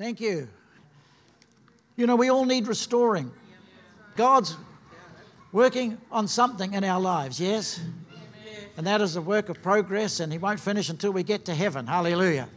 Thank 0.00 0.18
you. 0.18 0.48
You 1.94 2.06
know, 2.06 2.16
we 2.16 2.30
all 2.30 2.46
need 2.46 2.66
restoring. 2.66 3.30
God's 4.16 4.56
working 5.52 5.98
on 6.10 6.26
something 6.26 6.72
in 6.72 6.84
our 6.84 6.98
lives, 6.98 7.38
yes? 7.38 7.78
And 8.78 8.86
that 8.86 9.02
is 9.02 9.16
a 9.16 9.20
work 9.20 9.50
of 9.50 9.60
progress, 9.60 10.20
and 10.20 10.32
He 10.32 10.38
won't 10.38 10.58
finish 10.58 10.88
until 10.88 11.10
we 11.10 11.22
get 11.22 11.44
to 11.44 11.54
heaven. 11.54 11.86
Hallelujah. 11.86 12.48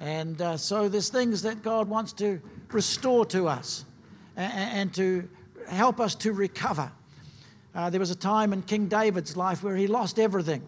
And 0.00 0.38
uh, 0.42 0.58
so 0.58 0.86
there's 0.86 1.08
things 1.08 1.40
that 1.40 1.62
God 1.62 1.88
wants 1.88 2.12
to 2.14 2.42
restore 2.70 3.24
to 3.24 3.48
us 3.48 3.86
and, 4.36 4.52
and 4.52 4.94
to 4.96 5.26
help 5.66 5.98
us 5.98 6.14
to 6.16 6.34
recover. 6.34 6.92
Uh, 7.74 7.88
there 7.88 8.00
was 8.00 8.10
a 8.10 8.14
time 8.14 8.52
in 8.52 8.60
King 8.60 8.86
David's 8.86 9.34
life 9.34 9.62
where 9.62 9.76
he 9.76 9.86
lost 9.86 10.18
everything. 10.18 10.60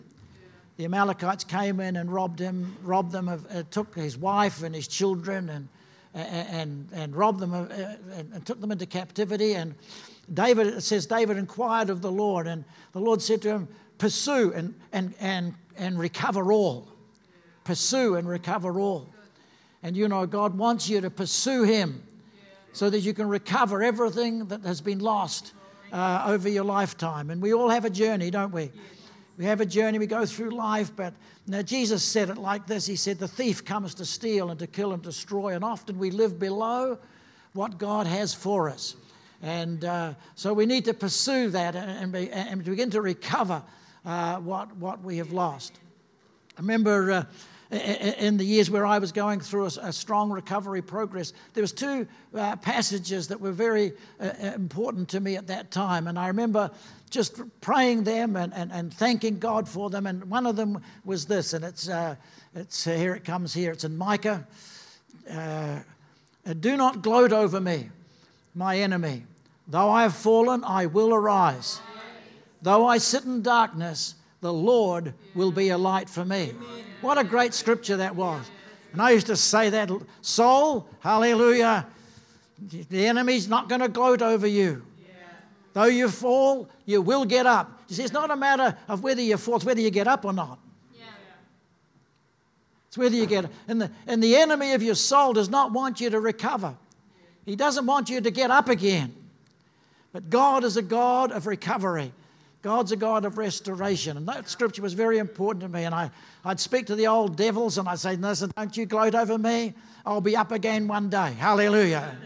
The 0.76 0.84
Amalekites 0.84 1.44
came 1.44 1.80
in 1.80 1.96
and 1.96 2.12
robbed 2.12 2.38
him, 2.38 2.76
robbed 2.82 3.12
them 3.12 3.28
of, 3.28 3.46
uh, 3.50 3.62
took 3.70 3.94
his 3.94 4.18
wife 4.18 4.62
and 4.62 4.74
his 4.74 4.86
children 4.86 5.48
and, 5.48 5.68
and, 6.14 6.88
and 6.92 7.16
robbed 7.16 7.40
them 7.40 7.54
of, 7.54 7.70
uh, 7.70 7.94
and, 8.14 8.44
took 8.44 8.60
them 8.60 8.70
into 8.70 8.86
captivity. 8.86 9.54
And 9.54 9.74
David, 10.32 10.66
it 10.66 10.82
says, 10.82 11.06
David 11.06 11.38
inquired 11.38 11.88
of 11.88 12.02
the 12.02 12.12
Lord, 12.12 12.46
and 12.46 12.64
the 12.92 13.00
Lord 13.00 13.22
said 13.22 13.40
to 13.42 13.50
him, 13.50 13.68
Pursue 13.98 14.52
and, 14.54 14.74
and, 14.92 15.14
and, 15.20 15.54
and 15.76 15.98
recover 15.98 16.52
all. 16.52 16.88
Pursue 17.64 18.16
and 18.16 18.28
recover 18.28 18.78
all. 18.78 19.08
And 19.82 19.96
you 19.96 20.08
know, 20.08 20.26
God 20.26 20.56
wants 20.58 20.88
you 20.88 21.00
to 21.00 21.10
pursue 21.10 21.62
Him 21.62 22.02
so 22.72 22.90
that 22.90 23.00
you 23.00 23.14
can 23.14 23.28
recover 23.28 23.82
everything 23.82 24.46
that 24.46 24.62
has 24.62 24.80
been 24.80 24.98
lost 24.98 25.52
uh, 25.92 26.24
over 26.26 26.48
your 26.48 26.64
lifetime. 26.64 27.30
And 27.30 27.40
we 27.40 27.54
all 27.54 27.70
have 27.70 27.84
a 27.84 27.90
journey, 27.90 28.30
don't 28.30 28.52
we? 28.52 28.70
We 29.38 29.44
have 29.44 29.60
a 29.60 29.66
journey, 29.66 29.98
we 29.98 30.06
go 30.06 30.24
through 30.24 30.50
life, 30.50 30.92
but 30.96 31.12
now 31.46 31.60
Jesus 31.60 32.02
said 32.02 32.30
it 32.30 32.38
like 32.38 32.66
this 32.66 32.86
He 32.86 32.96
said, 32.96 33.18
The 33.18 33.28
thief 33.28 33.64
comes 33.64 33.94
to 33.96 34.04
steal 34.04 34.50
and 34.50 34.58
to 34.60 34.66
kill 34.66 34.92
and 34.92 35.02
destroy, 35.02 35.54
and 35.54 35.62
often 35.62 35.98
we 35.98 36.10
live 36.10 36.38
below 36.38 36.98
what 37.52 37.78
God 37.78 38.06
has 38.06 38.32
for 38.32 38.68
us. 38.68 38.96
And 39.42 39.84
uh, 39.84 40.14
so 40.34 40.54
we 40.54 40.64
need 40.64 40.86
to 40.86 40.94
pursue 40.94 41.50
that 41.50 41.76
and, 41.76 42.12
be, 42.12 42.30
and 42.30 42.64
begin 42.64 42.90
to 42.90 43.02
recover 43.02 43.62
uh, 44.04 44.36
what, 44.36 44.74
what 44.76 45.02
we 45.02 45.18
have 45.18 45.32
lost. 45.32 45.78
I 46.56 46.60
remember 46.60 47.12
uh, 47.12 47.24
in 47.70 48.36
the 48.36 48.44
years 48.44 48.70
where 48.70 48.86
I 48.86 48.98
was 48.98 49.12
going 49.12 49.40
through 49.40 49.66
a, 49.66 49.92
strong 49.92 50.30
recovery 50.30 50.82
progress, 50.82 51.32
there 51.54 51.62
was 51.62 51.72
two 51.72 52.06
uh, 52.34 52.56
passages 52.56 53.28
that 53.28 53.40
were 53.40 53.52
very 53.52 53.92
uh, 54.20 54.24
uh, 54.24 54.46
important 54.54 55.08
to 55.10 55.20
me 55.20 55.36
at 55.36 55.48
that 55.48 55.70
time. 55.70 56.06
And 56.06 56.18
I 56.18 56.28
remember 56.28 56.70
just 57.10 57.40
praying 57.60 58.04
them 58.04 58.36
and, 58.36 58.52
and, 58.54 58.72
and 58.72 58.92
thanking 58.92 59.38
God 59.38 59.68
for 59.68 59.90
them. 59.90 60.06
And 60.06 60.28
one 60.30 60.46
of 60.46 60.56
them 60.56 60.82
was 61.04 61.26
this, 61.26 61.52
and 61.52 61.64
it's, 61.64 61.88
uh, 61.88 62.16
it's 62.54 62.86
uh, 62.86 62.92
here 62.92 63.14
it 63.14 63.24
comes 63.24 63.54
here. 63.54 63.72
It's 63.72 63.84
in 63.84 63.96
Micah. 63.96 64.46
Uh, 65.30 65.80
Do 66.60 66.76
not 66.76 67.02
gloat 67.02 67.32
over 67.32 67.60
me, 67.60 67.90
my 68.54 68.78
enemy. 68.78 69.24
Though 69.68 69.90
I 69.90 70.02
have 70.02 70.14
fallen, 70.14 70.62
I 70.64 70.86
will 70.86 71.12
arise. 71.12 71.80
Though 72.62 72.86
I 72.86 72.98
sit 72.98 73.24
in 73.24 73.42
darkness, 73.42 74.14
the 74.40 74.52
Lord 74.52 75.14
will 75.34 75.50
be 75.50 75.70
a 75.70 75.78
light 75.78 76.08
for 76.08 76.24
me. 76.24 76.52
What 77.00 77.18
a 77.18 77.24
great 77.24 77.52
scripture 77.52 77.96
that 77.96 78.14
was. 78.14 78.48
And 78.92 79.02
I 79.02 79.10
used 79.10 79.26
to 79.26 79.36
say 79.36 79.70
that, 79.70 79.90
soul, 80.22 80.88
hallelujah, 81.00 81.86
the 82.88 83.06
enemy's 83.06 83.48
not 83.48 83.68
going 83.68 83.80
to 83.80 83.88
gloat 83.88 84.22
over 84.22 84.46
you. 84.46 84.82
Though 85.76 85.84
you 85.84 86.08
fall, 86.08 86.70
you 86.86 87.02
will 87.02 87.26
get 87.26 87.44
up. 87.44 87.82
You 87.88 87.96
see, 87.96 88.02
it's 88.02 88.10
not 88.14 88.30
a 88.30 88.36
matter 88.36 88.78
of 88.88 89.02
whether 89.02 89.20
you 89.20 89.36
fall, 89.36 89.56
it's 89.56 89.64
whether 89.66 89.82
you 89.82 89.90
get 89.90 90.08
up 90.08 90.24
or 90.24 90.32
not. 90.32 90.58
It's 92.88 92.96
whether 92.96 93.14
you 93.14 93.26
get 93.26 93.44
and 93.68 93.82
the, 93.82 93.90
and 94.06 94.22
the 94.22 94.36
enemy 94.36 94.72
of 94.72 94.82
your 94.82 94.94
soul 94.94 95.34
does 95.34 95.50
not 95.50 95.72
want 95.72 96.00
you 96.00 96.08
to 96.08 96.18
recover. 96.18 96.74
He 97.44 97.56
doesn't 97.56 97.84
want 97.84 98.08
you 98.08 98.22
to 98.22 98.30
get 98.30 98.50
up 98.50 98.70
again. 98.70 99.14
But 100.14 100.30
God 100.30 100.64
is 100.64 100.78
a 100.78 100.82
God 100.82 101.30
of 101.30 101.46
recovery. 101.46 102.10
God's 102.62 102.92
a 102.92 102.96
God 102.96 103.26
of 103.26 103.36
restoration. 103.36 104.16
And 104.16 104.26
that 104.28 104.48
scripture 104.48 104.80
was 104.80 104.94
very 104.94 105.18
important 105.18 105.60
to 105.60 105.68
me. 105.68 105.84
And 105.84 105.94
I, 105.94 106.10
I'd 106.42 106.58
speak 106.58 106.86
to 106.86 106.94
the 106.94 107.08
old 107.08 107.36
devils 107.36 107.76
and 107.76 107.86
I'd 107.86 107.98
say, 107.98 108.16
Listen, 108.16 108.50
don't 108.56 108.74
you 108.74 108.86
gloat 108.86 109.14
over 109.14 109.36
me. 109.36 109.74
I'll 110.06 110.22
be 110.22 110.38
up 110.38 110.52
again 110.52 110.88
one 110.88 111.10
day. 111.10 111.34
Hallelujah. 111.34 112.16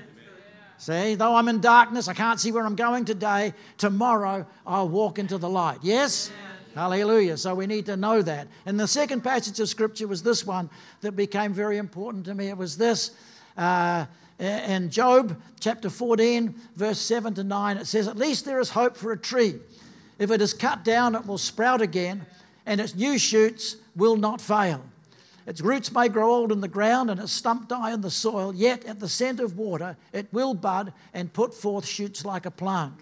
See, 0.80 1.14
though 1.14 1.36
I'm 1.36 1.48
in 1.48 1.60
darkness, 1.60 2.08
I 2.08 2.14
can't 2.14 2.40
see 2.40 2.52
where 2.52 2.64
I'm 2.64 2.74
going 2.74 3.04
today. 3.04 3.52
Tomorrow, 3.76 4.46
I'll 4.66 4.88
walk 4.88 5.18
into 5.18 5.36
the 5.36 5.48
light. 5.48 5.80
Yes? 5.82 6.32
Hallelujah. 6.74 7.36
So 7.36 7.54
we 7.54 7.66
need 7.66 7.84
to 7.84 7.98
know 7.98 8.22
that. 8.22 8.48
And 8.64 8.80
the 8.80 8.88
second 8.88 9.22
passage 9.22 9.60
of 9.60 9.68
scripture 9.68 10.08
was 10.08 10.22
this 10.22 10.46
one 10.46 10.70
that 11.02 11.12
became 11.12 11.52
very 11.52 11.76
important 11.76 12.24
to 12.24 12.34
me. 12.34 12.48
It 12.48 12.56
was 12.56 12.78
this. 12.78 13.10
Uh, 13.58 14.06
in 14.38 14.88
Job 14.88 15.38
chapter 15.60 15.90
14, 15.90 16.54
verse 16.76 16.98
7 16.98 17.34
to 17.34 17.44
9, 17.44 17.76
it 17.76 17.86
says, 17.86 18.08
At 18.08 18.16
least 18.16 18.46
there 18.46 18.58
is 18.58 18.70
hope 18.70 18.96
for 18.96 19.12
a 19.12 19.18
tree 19.18 19.60
if 20.18 20.30
it 20.30 20.42
is 20.42 20.52
cut 20.52 20.84
down, 20.84 21.14
it 21.14 21.26
will 21.26 21.38
sprout 21.38 21.80
again, 21.80 22.26
and 22.66 22.78
its 22.80 22.94
new 22.94 23.18
shoots 23.18 23.76
will 23.96 24.16
not 24.16 24.40
fail. 24.40 24.82
Its 25.50 25.60
roots 25.60 25.90
may 25.90 26.08
grow 26.08 26.32
old 26.32 26.52
in 26.52 26.60
the 26.60 26.68
ground 26.68 27.10
and 27.10 27.18
its 27.18 27.32
stump 27.32 27.66
die 27.66 27.90
in 27.90 28.02
the 28.02 28.10
soil, 28.10 28.54
yet 28.54 28.84
at 28.84 29.00
the 29.00 29.08
scent 29.08 29.40
of 29.40 29.58
water 29.58 29.96
it 30.12 30.28
will 30.30 30.54
bud 30.54 30.92
and 31.12 31.32
put 31.32 31.52
forth 31.52 31.84
shoots 31.84 32.24
like 32.24 32.46
a 32.46 32.52
plant. 32.52 32.94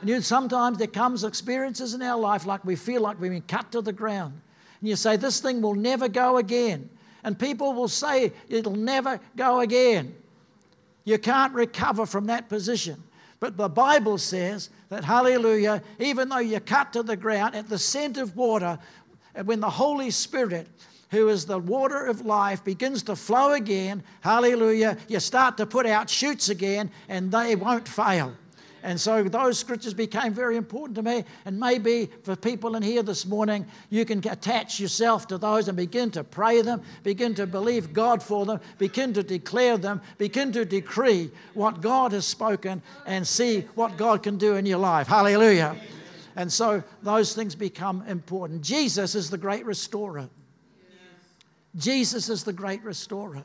And 0.00 0.10
you 0.10 0.20
sometimes 0.20 0.78
there 0.78 0.88
comes 0.88 1.22
experiences 1.22 1.94
in 1.94 2.02
our 2.02 2.18
life 2.18 2.46
like 2.46 2.64
we 2.64 2.74
feel 2.74 3.00
like 3.00 3.20
we've 3.20 3.30
been 3.30 3.42
cut 3.42 3.70
to 3.70 3.80
the 3.80 3.92
ground. 3.92 4.32
And 4.80 4.88
you 4.88 4.96
say, 4.96 5.16
This 5.16 5.38
thing 5.38 5.62
will 5.62 5.76
never 5.76 6.08
go 6.08 6.38
again. 6.38 6.90
And 7.22 7.38
people 7.38 7.72
will 7.74 7.86
say, 7.86 8.32
It'll 8.48 8.74
never 8.74 9.20
go 9.36 9.60
again. 9.60 10.16
You 11.04 11.16
can't 11.16 11.54
recover 11.54 12.06
from 12.06 12.26
that 12.26 12.48
position. 12.48 13.04
But 13.38 13.56
the 13.56 13.68
Bible 13.68 14.18
says 14.18 14.68
that, 14.88 15.04
hallelujah, 15.04 15.80
even 16.00 16.28
though 16.28 16.38
you're 16.38 16.58
cut 16.58 16.92
to 16.94 17.04
the 17.04 17.16
ground 17.16 17.54
at 17.54 17.68
the 17.68 17.78
scent 17.78 18.18
of 18.18 18.34
water, 18.34 18.80
when 19.44 19.60
the 19.60 19.70
Holy 19.70 20.10
Spirit, 20.10 20.66
who 21.14 21.28
is 21.28 21.46
the 21.46 21.58
water 21.58 22.06
of 22.06 22.26
life, 22.26 22.64
begins 22.64 23.02
to 23.04 23.16
flow 23.16 23.52
again, 23.52 24.02
hallelujah, 24.20 24.98
you 25.08 25.20
start 25.20 25.56
to 25.56 25.66
put 25.66 25.86
out 25.86 26.10
shoots 26.10 26.48
again 26.48 26.90
and 27.08 27.30
they 27.32 27.56
won't 27.56 27.88
fail. 27.88 28.34
And 28.84 29.00
so 29.00 29.22
those 29.22 29.58
scriptures 29.58 29.94
became 29.94 30.34
very 30.34 30.58
important 30.58 30.96
to 30.96 31.02
me. 31.02 31.24
And 31.46 31.58
maybe 31.58 32.10
for 32.22 32.36
people 32.36 32.76
in 32.76 32.82
here 32.82 33.02
this 33.02 33.24
morning, 33.24 33.64
you 33.88 34.04
can 34.04 34.18
attach 34.28 34.78
yourself 34.78 35.26
to 35.28 35.38
those 35.38 35.68
and 35.68 35.76
begin 35.76 36.10
to 36.10 36.22
pray 36.22 36.60
them, 36.60 36.82
begin 37.02 37.34
to 37.36 37.46
believe 37.46 37.94
God 37.94 38.22
for 38.22 38.44
them, 38.44 38.60
begin 38.76 39.14
to 39.14 39.22
declare 39.22 39.78
them, 39.78 40.02
begin 40.18 40.52
to 40.52 40.66
decree 40.66 41.30
what 41.54 41.80
God 41.80 42.12
has 42.12 42.26
spoken, 42.26 42.82
and 43.06 43.26
see 43.26 43.62
what 43.74 43.96
God 43.96 44.22
can 44.22 44.36
do 44.36 44.56
in 44.56 44.66
your 44.66 44.78
life. 44.78 45.06
Hallelujah. 45.08 45.76
And 46.36 46.52
so 46.52 46.84
those 47.02 47.34
things 47.34 47.54
become 47.54 48.04
important. 48.06 48.60
Jesus 48.60 49.14
is 49.14 49.30
the 49.30 49.38
great 49.38 49.64
restorer. 49.64 50.28
Jesus 51.76 52.28
is 52.28 52.44
the 52.44 52.52
great 52.52 52.82
restorer. 52.84 53.44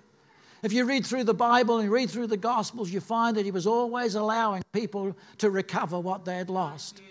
If 0.62 0.74
you 0.74 0.86
read 0.86 1.06
through 1.06 1.24
the 1.24 1.34
Bible 1.34 1.80
and 1.80 1.90
read 1.90 2.10
through 2.10 2.28
the 2.28 2.38
Gospels, 2.38 2.92
you 2.92 3.00
find 3.00 3.38
that 3.38 3.46
he 3.46 3.52
was 3.52 3.66
always 3.66 4.16
allowing 4.16 4.62
people 4.74 5.16
to 5.38 5.50
recover 5.50 6.00
what 6.00 6.26
they 6.26 6.36
had 6.36 6.50
lost. 6.50 7.02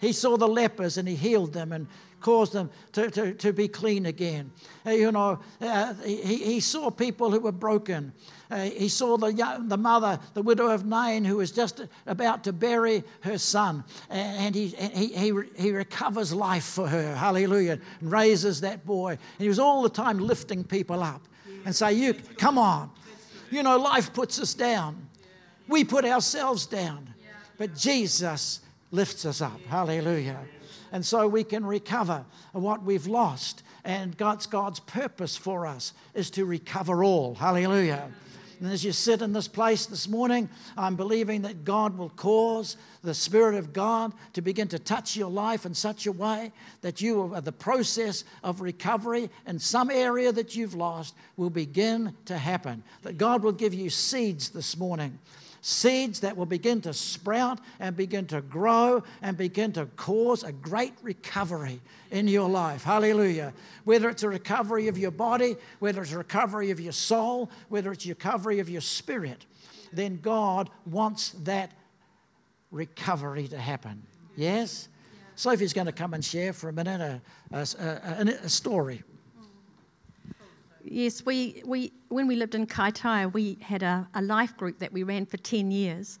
He 0.00 0.12
saw 0.12 0.36
the 0.36 0.48
lepers 0.48 0.96
and 0.96 1.08
he 1.08 1.16
healed 1.16 1.52
them 1.52 1.72
and 1.72 1.86
caused 2.24 2.54
them 2.54 2.70
to, 2.90 3.10
to, 3.10 3.34
to 3.34 3.52
be 3.52 3.68
clean 3.68 4.06
again. 4.06 4.50
Uh, 4.86 4.92
you 4.92 5.12
know, 5.12 5.38
uh, 5.60 5.92
he, 6.02 6.36
he 6.36 6.60
saw 6.60 6.90
people 6.90 7.30
who 7.30 7.38
were 7.38 7.52
broken. 7.52 8.14
Uh, 8.50 8.62
he 8.62 8.88
saw 8.88 9.18
the, 9.18 9.26
young, 9.26 9.68
the 9.68 9.76
mother, 9.76 10.18
the 10.32 10.40
widow 10.40 10.68
of 10.68 10.86
Nain, 10.86 11.22
who 11.22 11.36
was 11.36 11.52
just 11.52 11.82
about 12.06 12.42
to 12.44 12.52
bury 12.54 13.04
her 13.20 13.36
son. 13.36 13.84
And 14.08 14.54
he, 14.54 14.68
he, 14.68 15.08
he, 15.08 15.32
he 15.54 15.72
recovers 15.72 16.32
life 16.32 16.64
for 16.64 16.88
her, 16.88 17.14
hallelujah, 17.14 17.78
and 18.00 18.10
raises 18.10 18.62
that 18.62 18.86
boy. 18.86 19.10
And 19.10 19.20
he 19.38 19.48
was 19.48 19.58
all 19.58 19.82
the 19.82 19.90
time 19.90 20.18
lifting 20.18 20.64
people 20.64 21.02
up 21.02 21.28
and 21.66 21.76
say, 21.76 21.92
You, 21.92 22.14
come 22.38 22.56
on. 22.56 22.90
You 23.50 23.62
know, 23.62 23.76
life 23.76 24.14
puts 24.14 24.40
us 24.40 24.54
down. 24.54 25.08
We 25.68 25.84
put 25.84 26.06
ourselves 26.06 26.64
down. 26.64 27.12
But 27.58 27.76
Jesus 27.76 28.60
lifts 28.90 29.26
us 29.26 29.42
up. 29.42 29.60
Hallelujah. 29.68 30.38
And 30.94 31.04
so 31.04 31.26
we 31.26 31.42
can 31.42 31.66
recover 31.66 32.24
what 32.52 32.84
we've 32.84 33.08
lost. 33.08 33.64
And 33.84 34.16
God's, 34.16 34.46
God's 34.46 34.78
purpose 34.78 35.36
for 35.36 35.66
us 35.66 35.92
is 36.14 36.30
to 36.30 36.44
recover 36.44 37.02
all. 37.02 37.34
Hallelujah. 37.34 38.12
And 38.60 38.70
as 38.70 38.84
you 38.84 38.92
sit 38.92 39.20
in 39.20 39.32
this 39.32 39.48
place 39.48 39.86
this 39.86 40.06
morning, 40.06 40.48
I'm 40.78 40.94
believing 40.94 41.42
that 41.42 41.64
God 41.64 41.98
will 41.98 42.10
cause 42.10 42.76
the 43.02 43.12
Spirit 43.12 43.56
of 43.56 43.72
God 43.72 44.12
to 44.34 44.40
begin 44.40 44.68
to 44.68 44.78
touch 44.78 45.16
your 45.16 45.32
life 45.32 45.66
in 45.66 45.74
such 45.74 46.06
a 46.06 46.12
way 46.12 46.52
that 46.82 47.02
you, 47.02 47.34
are 47.34 47.40
the 47.40 47.50
process 47.50 48.22
of 48.44 48.60
recovery 48.60 49.30
in 49.48 49.58
some 49.58 49.90
area 49.90 50.30
that 50.30 50.54
you've 50.54 50.76
lost, 50.76 51.16
will 51.36 51.50
begin 51.50 52.14
to 52.26 52.38
happen. 52.38 52.84
That 53.02 53.18
God 53.18 53.42
will 53.42 53.50
give 53.50 53.74
you 53.74 53.90
seeds 53.90 54.50
this 54.50 54.76
morning 54.76 55.18
seeds 55.64 56.20
that 56.20 56.36
will 56.36 56.44
begin 56.44 56.82
to 56.82 56.92
sprout 56.92 57.58
and 57.80 57.96
begin 57.96 58.26
to 58.26 58.42
grow 58.42 59.02
and 59.22 59.34
begin 59.34 59.72
to 59.72 59.86
cause 59.96 60.42
a 60.42 60.52
great 60.52 60.92
recovery 61.00 61.80
in 62.10 62.28
your 62.28 62.50
life. 62.50 62.84
Hallelujah. 62.84 63.54
Whether 63.84 64.10
it's 64.10 64.22
a 64.22 64.28
recovery 64.28 64.88
of 64.88 64.98
your 64.98 65.10
body, 65.10 65.56
whether 65.78 66.02
it's 66.02 66.12
a 66.12 66.18
recovery 66.18 66.70
of 66.70 66.80
your 66.80 66.92
soul, 66.92 67.50
whether 67.70 67.92
it's 67.92 68.04
a 68.04 68.10
recovery 68.10 68.60
of 68.60 68.68
your 68.68 68.82
spirit, 68.82 69.46
then 69.90 70.18
God 70.20 70.68
wants 70.84 71.30
that 71.44 71.72
recovery 72.70 73.48
to 73.48 73.58
happen. 73.58 74.02
Yes? 74.36 74.88
Sophie's 75.34 75.72
going 75.72 75.86
to 75.86 75.92
come 75.92 76.12
and 76.12 76.22
share 76.22 76.52
for 76.52 76.68
a 76.68 76.74
minute 76.74 77.00
a, 77.00 77.56
a, 77.56 77.66
a, 77.80 78.44
a 78.44 78.48
story. 78.50 79.02
Yes, 80.86 81.24
we, 81.24 81.62
we, 81.64 81.92
when 82.08 82.26
we 82.26 82.36
lived 82.36 82.54
in 82.54 82.66
Kaitaia, 82.66 83.32
we 83.32 83.56
had 83.62 83.82
a, 83.82 84.06
a 84.14 84.20
life 84.20 84.54
group 84.56 84.78
that 84.80 84.92
we 84.92 85.02
ran 85.02 85.24
for 85.24 85.38
10 85.38 85.70
years. 85.70 86.18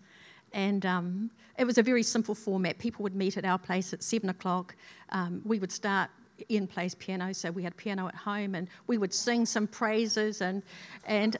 And 0.54 0.86
um, 0.86 1.30
it 1.58 1.66
was 1.66 1.76
a 1.76 1.82
very 1.82 2.02
simple 2.02 2.34
format. 2.34 2.78
People 2.78 3.02
would 3.02 3.14
meet 3.14 3.36
at 3.36 3.44
our 3.44 3.58
place 3.58 3.92
at 3.92 4.02
7 4.02 4.30
o'clock. 4.30 4.74
Um, 5.10 5.42
we 5.44 5.58
would 5.58 5.70
start 5.70 6.08
in 6.48 6.66
place 6.66 6.94
piano, 6.94 7.34
so 7.34 7.50
we 7.50 7.62
had 7.62 7.76
piano 7.76 8.08
at 8.08 8.14
home, 8.14 8.54
and 8.54 8.68
we 8.86 8.96
would 8.96 9.12
sing 9.12 9.44
some 9.44 9.66
praises 9.66 10.40
and, 10.40 10.62
and 11.04 11.36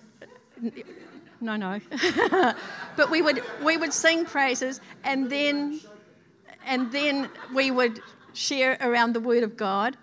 no, 1.41 1.57
no. 1.57 1.81
but 2.97 3.11
we 3.11 3.23
would, 3.23 3.43
we 3.65 3.77
would 3.79 3.93
sing 3.93 4.27
praises, 4.27 4.81
and 5.03 5.31
then, 5.31 5.81
and 6.67 6.93
then 6.93 7.31
we 7.55 7.71
would 7.71 8.01
share 8.35 8.77
around 8.83 9.15
the 9.15 9.21
Word 9.21 9.43
of 9.43 9.57
God. 9.57 9.97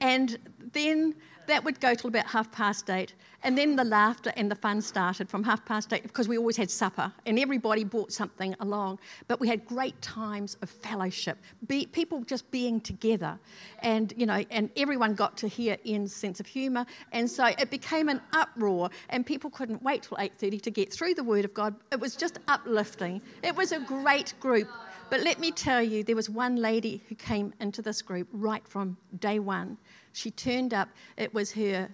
And 0.00 0.38
then 0.72 1.14
that 1.46 1.64
would 1.64 1.80
go 1.80 1.94
till 1.94 2.08
about 2.08 2.26
half 2.26 2.50
past 2.52 2.90
eight. 2.90 3.14
And 3.42 3.56
then 3.56 3.76
the 3.76 3.84
laughter 3.84 4.32
and 4.36 4.50
the 4.50 4.56
fun 4.56 4.80
started 4.80 5.28
from 5.28 5.44
half 5.44 5.64
past 5.64 5.92
eight 5.92 6.02
because 6.02 6.26
we 6.26 6.36
always 6.36 6.56
had 6.56 6.70
supper 6.70 7.12
and 7.26 7.38
everybody 7.38 7.84
brought 7.84 8.12
something 8.12 8.56
along. 8.60 8.98
But 9.28 9.38
we 9.38 9.46
had 9.46 9.64
great 9.66 10.00
times 10.02 10.56
of 10.62 10.70
fellowship, 10.70 11.38
be, 11.68 11.86
people 11.86 12.22
just 12.22 12.50
being 12.50 12.80
together. 12.80 13.38
And, 13.80 14.12
you 14.16 14.26
know, 14.26 14.44
and 14.50 14.70
everyone 14.76 15.14
got 15.14 15.36
to 15.38 15.48
hear 15.48 15.76
Ian's 15.86 16.14
sense 16.14 16.40
of 16.40 16.46
humour. 16.46 16.86
And 17.12 17.30
so 17.30 17.46
it 17.46 17.70
became 17.70 18.08
an 18.08 18.20
uproar 18.32 18.90
and 19.10 19.24
people 19.24 19.50
couldn't 19.50 19.82
wait 19.82 20.02
till 20.02 20.18
8.30 20.18 20.62
to 20.62 20.70
get 20.70 20.92
through 20.92 21.14
the 21.14 21.24
Word 21.24 21.44
of 21.44 21.54
God. 21.54 21.76
It 21.92 22.00
was 22.00 22.16
just 22.16 22.38
uplifting. 22.48 23.22
It 23.42 23.54
was 23.54 23.72
a 23.72 23.80
great 23.80 24.34
group. 24.40 24.68
But 25.08 25.20
let 25.20 25.38
me 25.38 25.52
tell 25.52 25.80
you, 25.80 26.02
there 26.02 26.16
was 26.16 26.28
one 26.28 26.56
lady 26.56 27.04
who 27.08 27.14
came 27.14 27.54
into 27.60 27.80
this 27.80 28.02
group 28.02 28.26
right 28.32 28.66
from 28.66 28.96
day 29.20 29.38
one. 29.38 29.78
She 30.16 30.30
turned 30.30 30.72
up, 30.72 30.88
it 31.18 31.34
was 31.34 31.52
her 31.52 31.90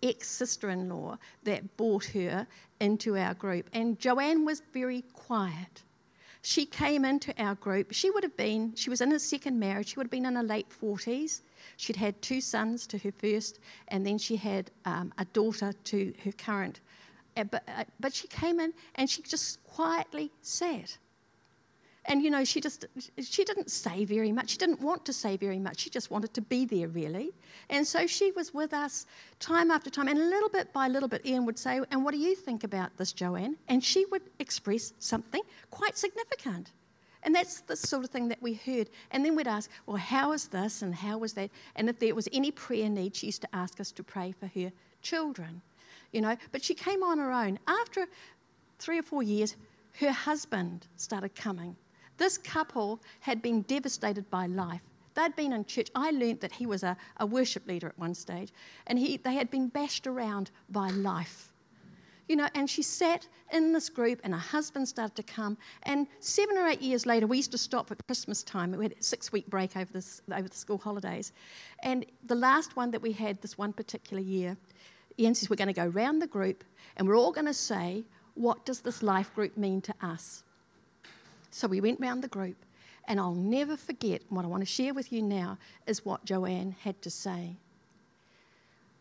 ex 0.00 0.28
sister 0.28 0.70
in 0.70 0.88
law 0.88 1.18
that 1.42 1.76
brought 1.76 2.04
her 2.04 2.46
into 2.78 3.16
our 3.16 3.34
group. 3.34 3.68
And 3.72 3.98
Joanne 3.98 4.44
was 4.44 4.62
very 4.72 5.02
quiet. 5.12 5.82
She 6.40 6.66
came 6.66 7.04
into 7.04 7.34
our 7.36 7.56
group. 7.56 7.92
She 7.92 8.10
would 8.10 8.22
have 8.22 8.36
been, 8.36 8.76
she 8.76 8.90
was 8.90 9.00
in 9.00 9.10
her 9.10 9.18
second 9.18 9.58
marriage, 9.58 9.88
she 9.88 9.96
would 9.96 10.04
have 10.04 10.12
been 10.12 10.24
in 10.24 10.36
her 10.36 10.44
late 10.44 10.68
40s. 10.70 11.40
She'd 11.76 11.96
had 11.96 12.22
two 12.22 12.40
sons 12.40 12.86
to 12.86 12.98
her 12.98 13.10
first, 13.10 13.58
and 13.88 14.06
then 14.06 14.18
she 14.18 14.36
had 14.36 14.70
um, 14.84 15.12
a 15.18 15.24
daughter 15.24 15.72
to 15.72 16.14
her 16.22 16.30
current. 16.30 16.78
Uh, 17.36 17.42
but, 17.42 17.64
uh, 17.66 17.82
but 17.98 18.14
she 18.14 18.28
came 18.28 18.60
in 18.60 18.72
and 18.94 19.10
she 19.10 19.20
just 19.22 19.64
quietly 19.64 20.30
sat. 20.42 20.96
And 22.06 22.22
you 22.22 22.30
know, 22.30 22.44
she 22.44 22.60
just 22.60 22.84
she 23.22 23.44
didn't 23.44 23.70
say 23.70 24.04
very 24.04 24.30
much. 24.30 24.50
She 24.50 24.58
didn't 24.58 24.80
want 24.80 25.06
to 25.06 25.12
say 25.12 25.36
very 25.36 25.58
much. 25.58 25.80
She 25.80 25.90
just 25.90 26.10
wanted 26.10 26.34
to 26.34 26.42
be 26.42 26.66
there 26.66 26.88
really. 26.88 27.32
And 27.70 27.86
so 27.86 28.06
she 28.06 28.30
was 28.32 28.52
with 28.52 28.74
us 28.74 29.06
time 29.40 29.70
after 29.70 29.88
time. 29.88 30.08
And 30.08 30.18
a 30.18 30.24
little 30.24 30.50
bit 30.50 30.72
by 30.72 30.88
little 30.88 31.08
bit, 31.08 31.24
Ian 31.24 31.46
would 31.46 31.58
say, 31.58 31.80
And 31.90 32.04
what 32.04 32.12
do 32.12 32.18
you 32.18 32.34
think 32.34 32.62
about 32.62 32.94
this, 32.98 33.12
Joanne? 33.12 33.56
And 33.68 33.82
she 33.82 34.04
would 34.06 34.22
express 34.38 34.92
something 34.98 35.40
quite 35.70 35.96
significant. 35.96 36.72
And 37.22 37.34
that's 37.34 37.62
the 37.62 37.74
sort 37.74 38.04
of 38.04 38.10
thing 38.10 38.28
that 38.28 38.42
we 38.42 38.52
heard. 38.52 38.90
And 39.10 39.24
then 39.24 39.34
we'd 39.34 39.48
ask, 39.48 39.70
Well, 39.86 39.96
how 39.96 40.32
is 40.32 40.48
this 40.48 40.82
and 40.82 40.94
how 40.94 41.16
was 41.16 41.32
that? 41.34 41.50
And 41.76 41.88
if 41.88 41.98
there 41.98 42.14
was 42.14 42.28
any 42.34 42.50
prayer 42.50 42.90
need, 42.90 43.16
she 43.16 43.26
used 43.26 43.40
to 43.42 43.56
ask 43.56 43.80
us 43.80 43.90
to 43.92 44.04
pray 44.04 44.32
for 44.32 44.46
her 44.48 44.72
children. 45.00 45.62
You 46.12 46.20
know, 46.20 46.36
but 46.52 46.62
she 46.62 46.74
came 46.74 47.02
on 47.02 47.18
her 47.18 47.32
own. 47.32 47.58
After 47.66 48.06
three 48.78 48.98
or 48.98 49.02
four 49.02 49.22
years, 49.22 49.56
her 50.00 50.12
husband 50.12 50.86
started 50.96 51.34
coming 51.34 51.76
this 52.16 52.38
couple 52.38 53.00
had 53.20 53.42
been 53.42 53.62
devastated 53.62 54.30
by 54.30 54.46
life. 54.46 54.82
They'd 55.14 55.36
been 55.36 55.52
in 55.52 55.64
church. 55.64 55.90
I 55.94 56.10
learnt 56.10 56.40
that 56.40 56.52
he 56.52 56.66
was 56.66 56.82
a, 56.82 56.96
a 57.18 57.26
worship 57.26 57.66
leader 57.66 57.88
at 57.88 57.98
one 57.98 58.14
stage, 58.14 58.52
and 58.86 58.98
he, 58.98 59.16
they 59.16 59.34
had 59.34 59.50
been 59.50 59.68
bashed 59.68 60.06
around 60.06 60.50
by 60.68 60.88
life. 60.90 61.52
You 62.28 62.36
know, 62.36 62.48
and 62.54 62.68
she 62.68 62.82
sat 62.82 63.28
in 63.52 63.72
this 63.72 63.90
group, 63.90 64.20
and 64.24 64.32
her 64.32 64.40
husband 64.40 64.88
started 64.88 65.14
to 65.16 65.22
come. 65.22 65.58
And 65.82 66.06
seven 66.20 66.56
or 66.56 66.66
eight 66.66 66.80
years 66.80 67.04
later, 67.04 67.26
we 67.26 67.36
used 67.36 67.52
to 67.52 67.58
stop 67.58 67.90
at 67.90 68.04
Christmas 68.06 68.42
time. 68.42 68.72
We 68.72 68.86
had 68.86 68.94
a 68.98 69.02
six 69.02 69.30
week 69.30 69.46
break 69.48 69.76
over, 69.76 69.92
this, 69.92 70.22
over 70.32 70.48
the 70.48 70.56
school 70.56 70.78
holidays. 70.78 71.32
And 71.82 72.06
the 72.24 72.34
last 72.34 72.76
one 72.76 72.90
that 72.92 73.02
we 73.02 73.12
had 73.12 73.42
this 73.42 73.58
one 73.58 73.74
particular 73.74 74.22
year, 74.22 74.56
Ian 75.18 75.34
says, 75.34 75.50
We're 75.50 75.56
going 75.56 75.68
to 75.68 75.74
go 75.74 75.86
round 75.86 76.22
the 76.22 76.26
group, 76.26 76.64
and 76.96 77.06
we're 77.06 77.16
all 77.16 77.32
going 77.32 77.46
to 77.46 77.54
say, 77.54 78.04
What 78.34 78.64
does 78.64 78.80
this 78.80 79.02
life 79.02 79.34
group 79.34 79.58
mean 79.58 79.82
to 79.82 79.94
us? 80.00 80.44
So 81.54 81.68
we 81.68 81.80
went 81.80 82.00
round 82.00 82.24
the 82.24 82.26
group, 82.26 82.56
and 83.06 83.20
I'll 83.20 83.36
never 83.36 83.76
forget 83.76 84.22
what 84.28 84.44
I 84.44 84.48
want 84.48 84.62
to 84.62 84.66
share 84.66 84.92
with 84.92 85.12
you 85.12 85.22
now 85.22 85.56
is 85.86 86.04
what 86.04 86.24
Joanne 86.24 86.74
had 86.80 87.00
to 87.02 87.10
say. 87.10 87.54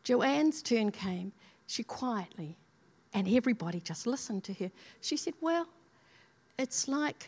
Joanne's 0.04 0.62
turn 0.62 0.92
came. 0.92 1.32
She 1.66 1.82
quietly, 1.82 2.56
and 3.12 3.28
everybody 3.28 3.80
just 3.80 4.06
listened 4.06 4.44
to 4.44 4.54
her. 4.54 4.70
She 5.02 5.18
said, 5.18 5.34
Well, 5.42 5.68
it's 6.60 6.88
like 6.88 7.28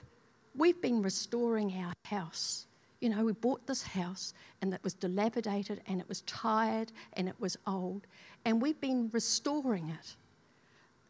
we've 0.55 0.79
been 0.79 1.01
restoring 1.01 1.73
our 1.73 1.93
house. 2.05 2.67
You 2.99 3.09
know, 3.09 3.25
we 3.25 3.31
bought 3.31 3.65
this 3.65 3.81
house 3.81 4.35
and 4.61 4.71
it 4.75 4.83
was 4.83 4.93
dilapidated 4.93 5.81
and 5.87 5.99
it 5.99 6.07
was 6.07 6.21
tired 6.21 6.91
and 7.13 7.27
it 7.27 7.35
was 7.39 7.57
old, 7.65 8.05
and 8.45 8.61
we've 8.61 8.79
been 8.79 9.09
restoring 9.11 9.89
it. 9.89 10.15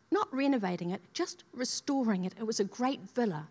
Not 0.09 0.33
renovating 0.33 0.91
it, 0.91 1.01
just 1.11 1.43
restoring 1.53 2.23
it. 2.23 2.33
It 2.39 2.47
was 2.47 2.61
a 2.61 2.63
great 2.63 3.01
villa. 3.13 3.49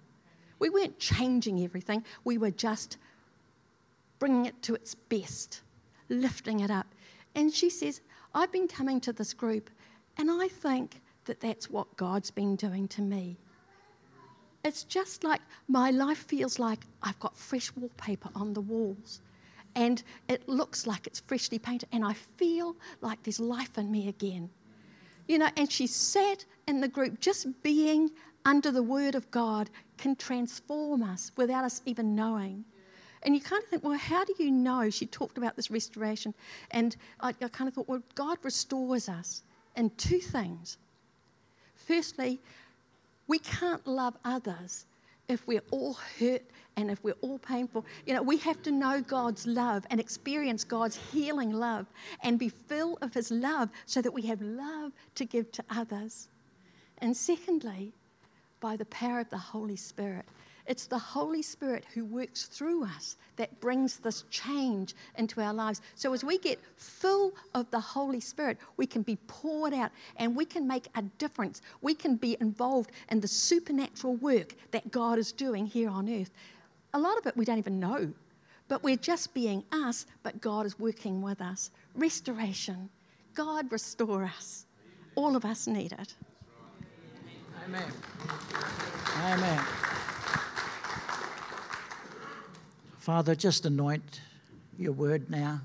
We 0.65 0.71
weren't 0.71 0.99
changing 0.99 1.63
everything, 1.63 2.03
we 2.25 2.39
were 2.39 2.51
just 2.51 2.97
bringing 4.19 4.47
it 4.47 4.63
to 4.63 4.75
its 4.75 4.95
best, 4.95 5.61
lifting 6.09 6.61
it 6.61 6.71
up. 6.71 6.87
And 7.35 7.53
she 7.53 7.69
says, 7.69 8.01
I've 8.35 8.51
been 8.51 8.67
coming 8.67 8.99
to 9.03 9.13
this 9.13 9.35
group, 9.35 9.69
and 10.17 10.31
I 10.31 10.49
think 10.49 11.03
that 11.27 11.39
that's 11.41 11.69
what 11.69 11.95
God's 11.99 12.31
been 12.31 12.57
doing 12.57 12.89
to 12.89 13.03
me. 13.03 13.37
It's 14.65 14.85
just 14.85 15.23
like 15.23 15.43
my 15.69 15.91
life 15.91 16.25
feels 16.29 16.59
like 16.59 16.87
I've 17.03 17.21
got 17.21 17.37
fresh 17.37 17.71
wallpaper 17.77 18.31
on 18.35 18.55
the 18.55 18.63
walls 18.63 19.21
and 19.77 20.03
it 20.29 20.49
looks 20.49 20.87
like 20.87 21.07
it's 21.07 21.21
freshly 21.21 21.59
painted, 21.59 21.91
and 21.93 22.07
I 22.07 22.15
feel 22.15 22.75
like 23.03 23.23
there's 23.23 23.41
life 23.41 23.77
in 23.77 23.91
me 23.91 24.09
again. 24.09 24.49
You 25.29 25.39
know, 25.39 25.51
and 25.59 25.71
she 25.71 25.87
sat 25.87 26.47
in 26.67 26.81
the 26.81 26.89
group 26.89 27.21
just 27.21 27.63
being 27.63 28.11
under 28.45 28.71
the 28.71 28.83
Word 28.83 29.15
of 29.15 29.31
God 29.31 29.71
can 29.99 30.17
transform 30.17 31.03
us 31.03 31.33
without 31.37 31.65
us 31.65 31.83
even 31.87 32.15
knowing. 32.15 32.65
And 33.23 33.35
you 33.35 33.41
kind 33.41 33.63
of 33.63 33.69
think, 33.69 33.83
well, 33.83 33.99
how 33.99 34.25
do 34.25 34.35
you 34.39 34.51
know? 34.51 34.91
She 34.91 35.07
talked 35.07 35.39
about 35.39 35.57
this 35.57 35.71
restoration. 35.71 36.35
And 36.71 36.95
I, 37.21 37.31
I 37.41 37.49
kind 37.49 37.69
of 37.69 37.75
thought, 37.75 37.89
well, 37.89 38.03
God 38.15 38.39
restores 38.43 39.09
us 39.09 39.43
in 39.77 39.91
two 39.97 40.19
things. 40.19 40.77
Firstly, 41.75 42.39
we 43.27 43.39
can't 43.39 43.87
love 43.87 44.15
others 44.25 44.85
if 45.29 45.47
we're 45.47 45.63
all 45.71 45.97
hurt 46.19 46.43
and 46.77 46.91
if 46.91 47.03
we're 47.03 47.17
all 47.23 47.39
painful. 47.39 47.87
You 48.07 48.15
know, 48.15 48.23
we 48.23 48.37
have 48.39 48.63
to 48.63 48.71
know 48.71 49.01
God's 49.01 49.47
love 49.47 49.87
and 49.91 49.99
experience 50.01 50.65
God's 50.65 50.97
healing 51.13 51.53
love 51.53 51.87
and 52.23 52.39
be 52.39 52.49
filled 52.49 52.99
of 53.01 53.15
His 53.15 53.31
love 53.31 53.71
so 53.87 54.03
that 54.03 54.13
we 54.13 54.23
have 54.23 54.43
love 54.43 54.93
to 55.15 55.25
give 55.25 55.51
to 55.53 55.65
others. 55.71 56.29
And 56.99 57.17
secondly, 57.17 57.93
by 58.65 58.77
the 58.79 58.87
power 58.87 59.21
of 59.21 59.29
the 59.29 59.37
Holy 59.37 59.77
Spirit. 59.77 60.25
It's 60.67 60.87
the 60.87 60.99
Holy 60.99 61.43
Spirit 61.43 61.85
who 61.93 62.07
works 62.07 62.45
through 62.45 62.85
us 62.85 63.19
that 63.37 63.61
brings 63.61 63.99
this 63.99 64.25
change 64.31 64.95
into 65.19 65.43
our 65.43 65.53
lives. 65.53 65.83
So, 65.97 66.15
as 66.15 66.25
we 66.25 66.39
get 66.39 66.59
full 66.79 67.35
of 67.53 67.71
the 67.71 67.79
Holy 67.79 68.21
Spirit, 68.21 68.57
we 68.79 68.87
can 68.87 69.03
be 69.03 69.17
poured 69.27 69.75
out 69.75 69.91
and 70.17 70.35
we 70.35 70.47
can 70.47 70.67
make 70.67 70.89
a 70.95 71.03
difference. 71.19 71.61
We 71.83 71.95
can 71.95 72.17
be 72.17 72.39
involved 72.41 72.93
in 73.11 73.21
the 73.21 73.29
supernatural 73.29 74.17
work 74.17 74.55
that 74.71 74.91
God 74.91 75.19
is 75.19 75.31
doing 75.31 75.67
here 75.67 75.91
on 75.91 76.09
earth. 76.09 76.31
A 76.95 76.99
lot 76.99 77.19
of 77.19 77.27
it 77.27 77.37
we 77.37 77.45
don't 77.45 77.59
even 77.59 77.79
know, 77.79 78.15
but 78.69 78.83
we're 78.83 78.97
just 78.97 79.35
being 79.35 79.63
us, 79.73 80.07
but 80.23 80.41
God 80.41 80.65
is 80.65 80.79
working 80.79 81.21
with 81.21 81.43
us. 81.43 81.71
Restoration. 81.95 82.89
God 83.35 83.71
restore 83.71 84.25
us. 84.25 84.65
All 85.17 85.37
of 85.37 85.45
us 85.45 85.67
need 85.67 85.93
it. 85.93 86.15
Amen. 87.67 87.93
Amen. 89.23 89.65
Father, 92.99 93.35
just 93.35 93.65
anoint 93.65 94.21
your 94.79 94.93
word 94.93 95.31
now. 95.31 95.63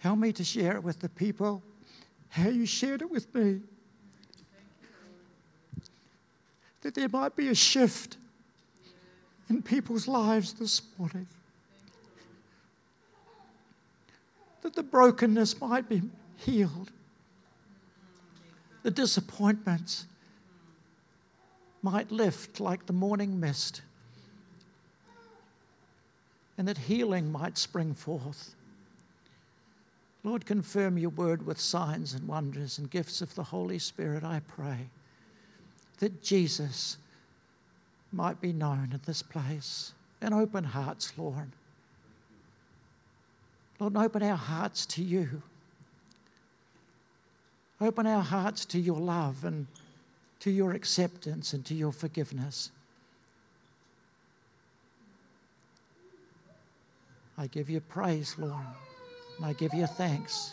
Help 0.00 0.18
me 0.18 0.32
to 0.32 0.42
share 0.42 0.74
it 0.74 0.82
with 0.82 0.98
the 0.98 1.08
people. 1.08 1.62
how 2.30 2.48
you 2.48 2.66
shared 2.66 3.02
it 3.02 3.10
with 3.10 3.32
me. 3.34 3.60
That 6.80 6.94
there 6.94 7.08
might 7.08 7.36
be 7.36 7.48
a 7.48 7.54
shift 7.54 8.16
in 9.48 9.62
people's 9.62 10.08
lives 10.08 10.54
this 10.54 10.82
morning. 10.98 11.28
That 14.62 14.74
the 14.74 14.82
brokenness 14.82 15.60
might 15.60 15.88
be 15.88 16.02
healed. 16.44 16.90
The 18.82 18.90
disappointments 18.90 20.06
might 21.82 22.10
lift 22.10 22.60
like 22.60 22.86
the 22.86 22.92
morning 22.92 23.40
mist. 23.40 23.82
And 26.58 26.68
that 26.68 26.78
healing 26.78 27.32
might 27.32 27.58
spring 27.58 27.94
forth. 27.94 28.54
Lord, 30.24 30.46
confirm 30.46 30.98
your 30.98 31.10
word 31.10 31.44
with 31.44 31.58
signs 31.58 32.14
and 32.14 32.28
wonders 32.28 32.78
and 32.78 32.88
gifts 32.88 33.20
of 33.20 33.34
the 33.34 33.42
Holy 33.42 33.78
Spirit, 33.78 34.22
I 34.22 34.40
pray. 34.46 34.90
That 35.98 36.22
Jesus 36.22 36.96
might 38.12 38.40
be 38.40 38.52
known 38.52 38.90
in 38.92 39.00
this 39.04 39.22
place. 39.22 39.92
And 40.20 40.32
open 40.32 40.62
hearts, 40.62 41.12
Lord. 41.16 41.50
Lord, 43.80 43.96
open 43.96 44.22
our 44.22 44.36
hearts 44.36 44.86
to 44.86 45.02
you. 45.02 45.42
Open 47.82 48.06
our 48.06 48.22
hearts 48.22 48.64
to 48.66 48.78
your 48.78 49.00
love 49.00 49.44
and 49.44 49.66
to 50.38 50.52
your 50.52 50.70
acceptance 50.72 51.52
and 51.52 51.64
to 51.66 51.74
your 51.74 51.90
forgiveness. 51.90 52.70
I 57.36 57.48
give 57.48 57.68
you 57.68 57.80
praise, 57.80 58.36
Lord. 58.38 58.54
And 59.36 59.46
I 59.46 59.52
give 59.54 59.74
you 59.74 59.88
thanks. 59.88 60.52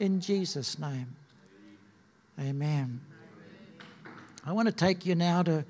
In 0.00 0.20
Jesus' 0.20 0.78
name. 0.78 1.06
Amen. 2.38 3.00
I 4.44 4.52
want 4.52 4.68
to 4.68 4.72
take 4.72 5.06
you 5.06 5.14
now 5.14 5.42
to 5.42 5.64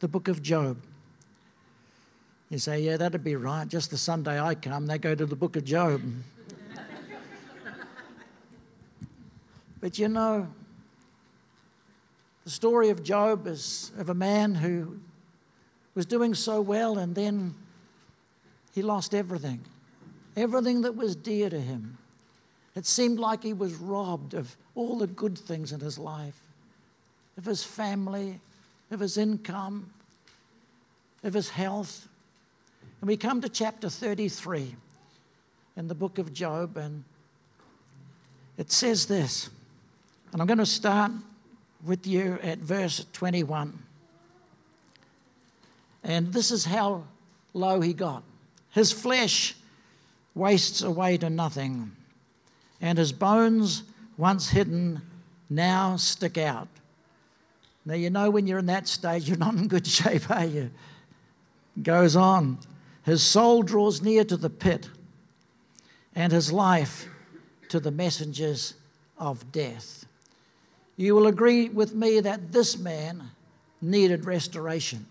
the 0.00 0.08
book 0.08 0.26
of 0.26 0.42
Job. 0.42 0.78
You 2.50 2.58
say, 2.58 2.80
yeah, 2.80 2.96
that'd 2.96 3.22
be 3.22 3.36
right. 3.36 3.68
Just 3.68 3.92
the 3.92 3.98
Sunday 3.98 4.40
I 4.40 4.56
come, 4.56 4.88
they 4.88 4.98
go 4.98 5.14
to 5.14 5.26
the 5.26 5.36
book 5.36 5.54
of 5.54 5.64
Job. 5.64 6.02
But 9.84 9.98
you 9.98 10.08
know, 10.08 10.48
the 12.44 12.48
story 12.48 12.88
of 12.88 13.02
Job 13.02 13.46
is 13.46 13.92
of 13.98 14.08
a 14.08 14.14
man 14.14 14.54
who 14.54 14.98
was 15.94 16.06
doing 16.06 16.32
so 16.32 16.62
well 16.62 16.96
and 16.96 17.14
then 17.14 17.54
he 18.74 18.80
lost 18.80 19.14
everything, 19.14 19.60
everything 20.38 20.80
that 20.80 20.96
was 20.96 21.14
dear 21.14 21.50
to 21.50 21.60
him. 21.60 21.98
It 22.74 22.86
seemed 22.86 23.18
like 23.18 23.42
he 23.42 23.52
was 23.52 23.74
robbed 23.74 24.32
of 24.32 24.56
all 24.74 24.96
the 24.96 25.06
good 25.06 25.36
things 25.36 25.70
in 25.70 25.80
his 25.80 25.98
life, 25.98 26.40
of 27.36 27.44
his 27.44 27.62
family, 27.62 28.40
of 28.90 29.00
his 29.00 29.18
income, 29.18 29.90
of 31.22 31.34
his 31.34 31.50
health. 31.50 32.08
And 33.02 33.08
we 33.08 33.18
come 33.18 33.42
to 33.42 33.50
chapter 33.50 33.90
33 33.90 34.76
in 35.76 35.88
the 35.88 35.94
book 35.94 36.16
of 36.16 36.32
Job, 36.32 36.78
and 36.78 37.04
it 38.56 38.72
says 38.72 39.04
this. 39.04 39.50
And 40.34 40.40
I'm 40.40 40.48
going 40.48 40.58
to 40.58 40.66
start 40.66 41.12
with 41.86 42.08
you 42.08 42.40
at 42.42 42.58
verse 42.58 43.06
21. 43.12 43.78
And 46.02 46.32
this 46.32 46.50
is 46.50 46.64
how 46.64 47.04
low 47.52 47.80
he 47.80 47.92
got. 47.92 48.24
His 48.70 48.90
flesh 48.90 49.54
wastes 50.34 50.82
away 50.82 51.18
to 51.18 51.30
nothing, 51.30 51.92
and 52.80 52.98
his 52.98 53.12
bones, 53.12 53.84
once 54.18 54.48
hidden, 54.48 55.02
now 55.48 55.94
stick 55.94 56.36
out. 56.36 56.66
Now, 57.84 57.94
you 57.94 58.10
know 58.10 58.28
when 58.28 58.48
you're 58.48 58.58
in 58.58 58.66
that 58.66 58.88
stage, 58.88 59.28
you're 59.28 59.38
not 59.38 59.54
in 59.54 59.68
good 59.68 59.86
shape, 59.86 60.28
are 60.32 60.46
you? 60.46 60.72
Goes 61.80 62.16
on. 62.16 62.58
His 63.04 63.22
soul 63.22 63.62
draws 63.62 64.02
near 64.02 64.24
to 64.24 64.36
the 64.36 64.50
pit, 64.50 64.88
and 66.12 66.32
his 66.32 66.52
life 66.52 67.06
to 67.68 67.78
the 67.78 67.92
messengers 67.92 68.74
of 69.16 69.52
death. 69.52 70.06
You 70.96 71.14
will 71.14 71.26
agree 71.26 71.68
with 71.68 71.94
me 71.94 72.20
that 72.20 72.52
this 72.52 72.78
man 72.78 73.30
needed 73.80 74.24
restoration. 74.24 75.06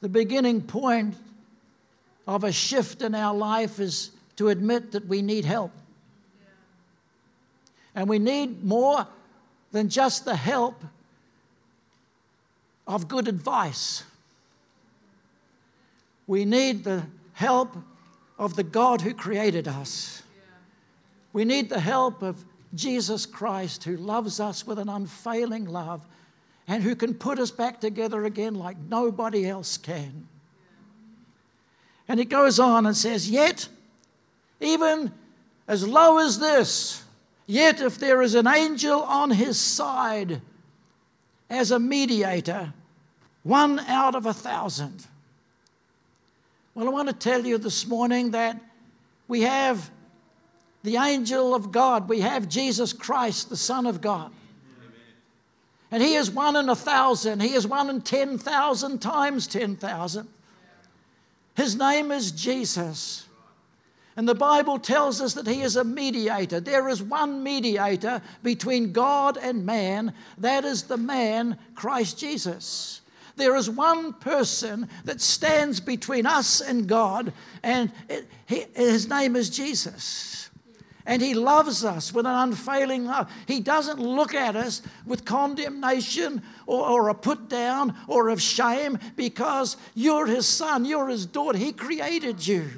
The 0.00 0.08
beginning 0.08 0.62
point 0.62 1.16
of 2.26 2.44
a 2.44 2.52
shift 2.52 3.02
in 3.02 3.14
our 3.14 3.34
life 3.34 3.78
is 3.78 4.10
to 4.36 4.48
admit 4.48 4.92
that 4.92 5.06
we 5.06 5.22
need 5.22 5.44
help. 5.44 5.72
And 7.94 8.08
we 8.08 8.18
need 8.18 8.64
more 8.64 9.06
than 9.72 9.88
just 9.88 10.24
the 10.24 10.36
help 10.36 10.82
of 12.86 13.08
good 13.08 13.28
advice. 13.28 14.04
We 16.26 16.44
need 16.44 16.84
the 16.84 17.04
help 17.34 17.76
of 18.38 18.56
the 18.56 18.62
God 18.62 19.00
who 19.00 19.14
created 19.14 19.68
us. 19.68 20.23
We 21.34 21.44
need 21.44 21.68
the 21.68 21.80
help 21.80 22.22
of 22.22 22.42
Jesus 22.74 23.26
Christ 23.26 23.84
who 23.84 23.96
loves 23.96 24.40
us 24.40 24.66
with 24.66 24.78
an 24.78 24.88
unfailing 24.88 25.66
love 25.66 26.06
and 26.66 26.82
who 26.82 26.94
can 26.94 27.12
put 27.12 27.38
us 27.38 27.50
back 27.50 27.80
together 27.80 28.24
again 28.24 28.54
like 28.54 28.76
nobody 28.88 29.46
else 29.46 29.76
can. 29.76 30.28
And 32.06 32.20
it 32.20 32.26
goes 32.26 32.58
on 32.60 32.86
and 32.86 32.96
says, 32.96 33.28
Yet, 33.28 33.68
even 34.60 35.12
as 35.66 35.86
low 35.86 36.18
as 36.18 36.38
this, 36.38 37.02
yet 37.46 37.80
if 37.80 37.98
there 37.98 38.22
is 38.22 38.36
an 38.36 38.46
angel 38.46 39.02
on 39.02 39.30
his 39.30 39.58
side 39.58 40.40
as 41.50 41.72
a 41.72 41.80
mediator, 41.80 42.72
one 43.42 43.80
out 43.80 44.14
of 44.14 44.24
a 44.24 44.32
thousand. 44.32 45.06
Well, 46.74 46.86
I 46.86 46.90
want 46.90 47.08
to 47.08 47.14
tell 47.14 47.44
you 47.44 47.58
this 47.58 47.86
morning 47.86 48.30
that 48.30 48.60
we 49.26 49.42
have 49.42 49.90
the 50.84 50.98
angel 50.98 51.54
of 51.54 51.72
God, 51.72 52.10
we 52.10 52.20
have 52.20 52.46
Jesus 52.48 52.92
Christ, 52.92 53.48
the 53.48 53.56
Son 53.56 53.86
of 53.86 54.02
God. 54.02 54.30
And 55.90 56.02
he 56.02 56.14
is 56.14 56.30
one 56.30 56.56
in 56.56 56.68
a 56.68 56.76
thousand, 56.76 57.40
he 57.40 57.54
is 57.54 57.66
one 57.66 57.88
in 57.88 58.02
10,000 58.02 58.98
times 59.00 59.46
10,000. 59.46 60.28
His 61.56 61.76
name 61.76 62.12
is 62.12 62.32
Jesus. 62.32 63.26
And 64.16 64.28
the 64.28 64.34
Bible 64.34 64.78
tells 64.78 65.20
us 65.22 65.34
that 65.34 65.46
he 65.46 65.62
is 65.62 65.76
a 65.76 65.84
mediator. 65.84 66.60
There 66.60 66.88
is 66.88 67.02
one 67.02 67.42
mediator 67.42 68.20
between 68.42 68.92
God 68.92 69.38
and 69.38 69.64
man, 69.64 70.12
that 70.38 70.64
is 70.64 70.82
the 70.82 70.98
man, 70.98 71.56
Christ 71.74 72.18
Jesus. 72.18 73.00
There 73.36 73.56
is 73.56 73.70
one 73.70 74.12
person 74.12 74.88
that 75.04 75.20
stands 75.20 75.80
between 75.80 76.26
us 76.26 76.60
and 76.60 76.86
God, 76.86 77.32
and 77.62 77.90
it, 78.08 78.28
he, 78.46 78.66
his 78.74 79.08
name 79.08 79.34
is 79.34 79.48
Jesus. 79.48 80.50
And 81.06 81.20
he 81.20 81.34
loves 81.34 81.84
us 81.84 82.14
with 82.14 82.24
an 82.24 82.32
unfailing 82.32 83.04
love. 83.04 83.30
He 83.46 83.60
doesn't 83.60 83.98
look 83.98 84.34
at 84.34 84.56
us 84.56 84.80
with 85.04 85.26
condemnation 85.26 86.42
or, 86.66 86.88
or, 86.88 87.08
a 87.10 87.14
put 87.14 87.50
down 87.50 87.94
or 88.08 88.30
of 88.30 88.40
shame 88.40 88.98
because 89.14 89.76
you're 89.94 90.26
his 90.26 90.46
son, 90.46 90.86
you're 90.86 91.08
his 91.08 91.26
daughter. 91.26 91.58
He 91.58 91.72
created 91.72 92.46
you. 92.46 92.70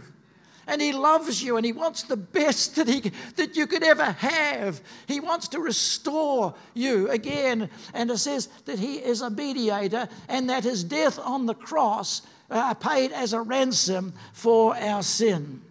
And 0.66 0.82
he 0.82 0.92
loves 0.92 1.40
you 1.40 1.56
and 1.56 1.64
he 1.64 1.72
wants 1.72 2.02
the 2.02 2.16
best 2.16 2.74
that, 2.74 2.88
he, 2.88 3.12
that 3.36 3.56
you 3.56 3.68
could 3.68 3.84
ever 3.84 4.10
have. 4.10 4.80
He 5.06 5.20
wants 5.20 5.46
to 5.48 5.60
restore 5.60 6.54
you 6.74 7.08
again. 7.10 7.70
And 7.94 8.10
it 8.10 8.18
says 8.18 8.48
that 8.64 8.80
he 8.80 8.96
is 8.96 9.20
a 9.20 9.30
mediator 9.30 10.08
and 10.28 10.50
that 10.50 10.64
his 10.64 10.82
death 10.82 11.20
on 11.20 11.46
the 11.46 11.54
cross 11.54 12.22
uh, 12.50 12.74
paid 12.74 13.12
as 13.12 13.32
a 13.32 13.40
ransom 13.40 14.12
for 14.32 14.76
our 14.76 15.04
sin. 15.04 15.62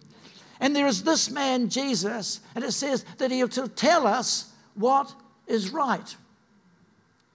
And 0.60 0.74
there 0.74 0.86
is 0.86 1.02
this 1.02 1.30
man, 1.30 1.68
Jesus, 1.68 2.40
and 2.54 2.64
it 2.64 2.72
says 2.72 3.04
that 3.18 3.30
he'll 3.30 3.48
tell 3.48 4.06
us 4.06 4.52
what 4.74 5.14
is 5.46 5.70
right. 5.70 6.16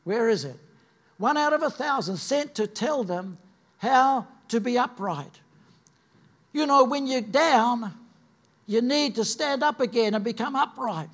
Where 0.04 0.30
is 0.30 0.46
it? 0.46 0.58
One 1.18 1.38
out 1.38 1.54
of 1.54 1.62
a 1.62 1.70
thousand 1.70 2.18
sent 2.18 2.56
to 2.56 2.66
tell 2.66 3.04
them 3.04 3.38
how 3.78 4.28
to 4.48 4.60
be 4.60 4.78
upright. 4.78 5.40
You 6.54 6.66
know, 6.66 6.84
when 6.84 7.08
you're 7.08 7.22
down, 7.22 7.94
you 8.66 8.82
need 8.82 9.16
to 9.16 9.26
stand 9.26 9.64
up 9.64 9.80
again 9.80 10.16
and 10.16 10.24
become 10.24 10.56
upright. 10.56 11.10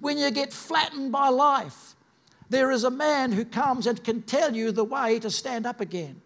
When 0.00 0.18
you 0.18 0.30
get 0.30 0.52
flattened 0.52 1.12
by 1.12 1.28
life, 1.28 1.94
there 2.50 2.70
is 2.70 2.84
a 2.84 2.90
man 2.90 3.32
who 3.32 3.44
comes 3.44 3.86
and 3.86 4.02
can 4.02 4.22
tell 4.22 4.54
you 4.54 4.72
the 4.72 4.84
way 4.84 5.18
to 5.18 5.30
stand 5.30 5.66
up 5.66 5.80
again. 5.80 6.20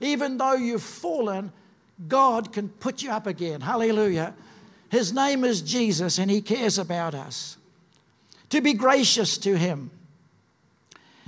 Even 0.00 0.36
though 0.36 0.54
you've 0.54 0.82
fallen, 0.82 1.52
God 2.08 2.52
can 2.52 2.68
put 2.68 3.02
you 3.02 3.10
up 3.10 3.26
again. 3.26 3.60
Hallelujah. 3.60 4.34
His 4.90 5.12
name 5.12 5.44
is 5.44 5.62
Jesus 5.62 6.18
and 6.18 6.30
He 6.30 6.40
cares 6.40 6.78
about 6.78 7.14
us. 7.14 7.56
To 8.50 8.60
be 8.60 8.74
gracious 8.74 9.38
to 9.38 9.56
Him 9.56 9.90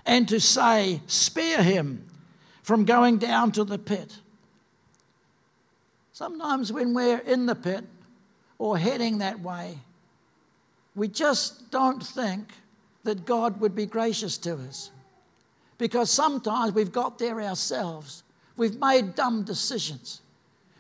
and 0.07 0.29
to 0.29 0.41
say, 0.41 1.01
spare 1.07 1.63
Him 1.63 2.05
from 2.63 2.85
going 2.85 3.19
down 3.19 3.53
to 3.53 3.65
the 3.65 3.79
pit. 3.79 4.19
Sometimes 6.13 6.73
when 6.73 6.95
we're 6.95 7.19
in 7.19 7.47
the 7.47 7.55
pit, 7.55 7.85
or 8.59 8.77
heading 8.77 9.19
that 9.19 9.41
way, 9.41 9.79
we 10.95 11.09
just 11.09 11.71
don't 11.71 12.05
think 12.05 12.49
that 13.05 13.25
God 13.25 13.61
would 13.61 13.75
be 13.75 13.87
gracious 13.87 14.37
to 14.39 14.55
us. 14.57 14.91
Because 15.79 16.11
sometimes 16.11 16.75
we've 16.75 16.91
got 16.91 17.19
there 17.19 17.41
ourselves. 17.41 18.25
We've 18.57 18.79
made 18.81 19.15
dumb 19.15 19.45
decisions. 19.45 20.21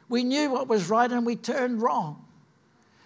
We 0.08 0.24
knew 0.24 0.50
what 0.50 0.68
was 0.68 0.88
right 0.88 1.10
and 1.10 1.26
we 1.26 1.36
turned 1.36 1.82
wrong. 1.82 2.24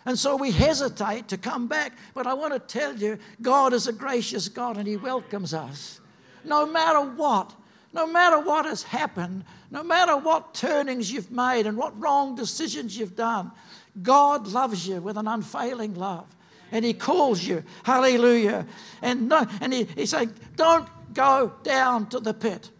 And 0.04 0.18
so 0.18 0.36
we 0.36 0.50
hesitate 0.50 1.28
to 1.28 1.36
come 1.36 1.68
back. 1.68 1.96
But 2.14 2.26
I 2.26 2.34
want 2.34 2.52
to 2.54 2.58
tell 2.58 2.96
you, 2.96 3.18
God 3.40 3.72
is 3.72 3.86
a 3.86 3.92
gracious 3.92 4.48
God 4.48 4.76
and 4.76 4.86
He 4.86 4.96
welcomes 4.96 5.54
us. 5.54 6.00
No 6.44 6.66
matter 6.66 7.00
what, 7.00 7.54
no 7.92 8.06
matter 8.06 8.40
what 8.40 8.64
has 8.64 8.82
happened, 8.82 9.44
no 9.70 9.82
matter 9.82 10.16
what 10.16 10.54
turnings 10.54 11.12
you've 11.12 11.30
made 11.30 11.66
and 11.66 11.76
what 11.76 11.98
wrong 12.00 12.34
decisions 12.34 12.98
you've 12.98 13.16
done, 13.16 13.52
God 14.02 14.48
loves 14.48 14.88
you 14.88 15.00
with 15.00 15.16
an 15.16 15.28
unfailing 15.28 15.94
love. 15.94 16.26
And 16.72 16.84
He 16.84 16.94
calls 16.94 17.44
you. 17.44 17.62
Hallelujah. 17.84 18.66
And, 19.02 19.28
no, 19.28 19.46
and 19.60 19.72
he, 19.72 19.84
He's 19.84 20.10
saying, 20.10 20.32
don't 20.56 20.88
go 21.12 21.52
down 21.62 22.08
to 22.08 22.18
the 22.18 22.34
pit. 22.34 22.70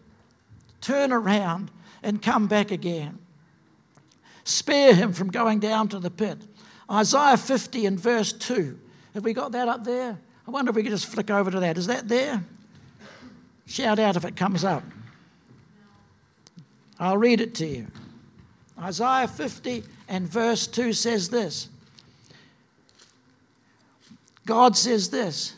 Turn 0.81 1.13
around 1.13 1.71
and 2.01 2.21
come 2.21 2.47
back 2.47 2.71
again. 2.71 3.19
Spare 4.43 4.93
him 4.93 5.13
from 5.13 5.29
going 5.29 5.59
down 5.59 5.87
to 5.89 5.99
the 5.99 6.11
pit. 6.11 6.37
Isaiah 6.91 7.37
50 7.37 7.85
and 7.85 7.99
verse 7.99 8.33
2. 8.33 8.77
Have 9.13 9.23
we 9.23 9.33
got 9.33 9.51
that 9.53 9.67
up 9.67 9.83
there? 9.83 10.19
I 10.47 10.51
wonder 10.51 10.69
if 10.69 10.75
we 10.75 10.83
could 10.83 10.91
just 10.91 11.05
flick 11.05 11.31
over 11.31 11.49
to 11.49 11.59
that. 11.61 11.77
Is 11.77 11.87
that 11.87 12.07
there? 12.07 12.43
Shout 13.65 13.99
out 13.99 14.17
if 14.17 14.25
it 14.25 14.35
comes 14.35 14.63
up. 14.63 14.83
I'll 16.99 17.17
read 17.17 17.41
it 17.41 17.55
to 17.55 17.65
you. 17.65 17.87
Isaiah 18.79 19.27
50 19.27 19.83
and 20.07 20.27
verse 20.27 20.67
2 20.67 20.93
says 20.93 21.29
this 21.29 21.69
God 24.45 24.75
says 24.75 25.09
this 25.09 25.55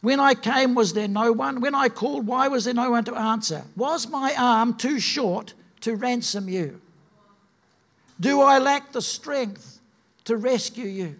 When 0.00 0.20
I 0.20 0.34
came, 0.34 0.74
was 0.74 0.92
there 0.92 1.08
no 1.08 1.32
one? 1.32 1.60
When 1.60 1.74
I 1.74 1.88
called, 1.88 2.26
why 2.26 2.48
was 2.48 2.64
there 2.64 2.74
no 2.74 2.90
one 2.90 3.04
to 3.04 3.14
answer? 3.14 3.64
Was 3.76 4.08
my 4.08 4.34
arm 4.36 4.74
too 4.74 5.00
short 5.00 5.54
to 5.80 5.96
ransom 5.96 6.48
you? 6.48 6.80
Do 8.18 8.40
I 8.40 8.58
lack 8.58 8.92
the 8.92 9.02
strength 9.02 9.80
to 10.24 10.36
rescue 10.36 10.86
you? 10.86 11.16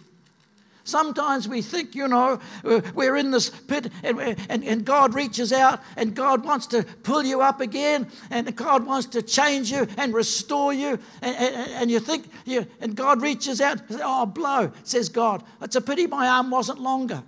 Sometimes 0.86 1.48
we 1.48 1.62
think, 1.62 1.96
you 1.96 2.06
know, 2.06 2.38
uh, 2.64 2.80
we're 2.94 3.16
in 3.16 3.32
this 3.32 3.50
pit 3.50 3.90
and, 4.04 4.20
and, 4.48 4.64
and 4.64 4.84
God 4.84 5.14
reaches 5.14 5.52
out 5.52 5.80
and 5.96 6.14
God 6.14 6.44
wants 6.44 6.68
to 6.68 6.84
pull 7.02 7.24
you 7.24 7.42
up 7.42 7.60
again 7.60 8.06
and 8.30 8.54
God 8.54 8.86
wants 8.86 9.08
to 9.08 9.20
change 9.20 9.72
you 9.72 9.88
and 9.98 10.14
restore 10.14 10.72
you. 10.72 11.00
And, 11.22 11.36
and, 11.36 11.72
and 11.72 11.90
you 11.90 11.98
think, 11.98 12.30
you, 12.44 12.68
and 12.80 12.94
God 12.94 13.20
reaches 13.20 13.60
out, 13.60 13.80
oh, 13.90 14.26
blow, 14.26 14.70
says 14.84 15.08
God. 15.08 15.42
It's 15.60 15.74
a 15.74 15.80
pity 15.80 16.06
my 16.06 16.28
arm 16.28 16.50
wasn't 16.50 16.78
longer. 16.78 17.24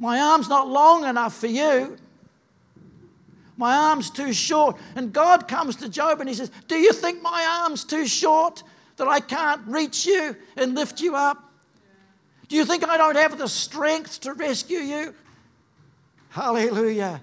My 0.00 0.18
arm's 0.18 0.48
not 0.48 0.68
long 0.68 1.04
enough 1.04 1.36
for 1.36 1.46
you. 1.46 1.96
My 3.56 3.74
arm's 3.74 4.10
too 4.10 4.32
short. 4.32 4.76
And 4.96 5.12
God 5.12 5.48
comes 5.48 5.76
to 5.76 5.88
Job 5.88 6.20
and 6.20 6.28
he 6.28 6.34
says, 6.34 6.50
Do 6.68 6.76
you 6.76 6.92
think 6.92 7.22
my 7.22 7.62
arm's 7.62 7.84
too 7.84 8.06
short? 8.06 8.62
that 8.96 9.08
I 9.08 9.20
can't 9.20 9.62
reach 9.66 10.06
you 10.06 10.36
and 10.56 10.74
lift 10.74 11.00
you 11.00 11.16
up? 11.16 11.52
Do 12.48 12.56
you 12.56 12.64
think 12.64 12.86
I 12.86 12.96
don't 12.96 13.16
have 13.16 13.38
the 13.38 13.48
strength 13.48 14.20
to 14.20 14.34
rescue 14.34 14.78
you? 14.78 15.14
Hallelujah. 16.30 17.20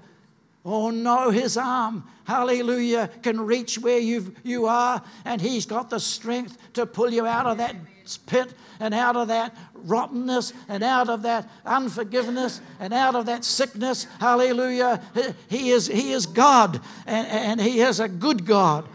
Oh 0.64 0.90
no, 0.90 1.30
his 1.30 1.58
arm, 1.58 2.04
hallelujah, 2.26 3.10
can 3.24 3.42
reach 3.42 3.80
where 3.80 3.98
you 4.00 4.36
you 4.44 4.68
are, 4.68 5.02
and 5.26 5.42
he's 5.42 5.66
got 5.66 5.90
the 5.90 6.00
strength 6.00 6.58
to 6.74 6.86
pull 6.86 7.12
you 7.12 7.26
out 7.26 7.46
of 7.46 7.58
that 7.58 7.76
pit 8.26 8.54
and 8.80 8.94
out 8.94 9.16
of 9.16 9.28
that 9.30 9.56
rottenness 9.74 10.54
and 10.68 10.84
out 10.84 11.10
of 11.10 11.24
that 11.24 11.50
unforgiveness 11.66 12.62
and 12.80 12.94
out 12.94 13.16
of 13.16 13.26
that 13.26 13.44
sickness. 13.44 14.06
Hallelujah. 14.20 15.02
He 15.50 15.72
is, 15.72 15.88
he 15.88 16.12
is 16.12 16.26
God, 16.26 16.80
and, 17.06 17.28
and 17.28 17.62
he 17.62 17.82
is 17.82 18.00
a 18.00 18.08
good 18.08 18.46
God. 18.46 18.88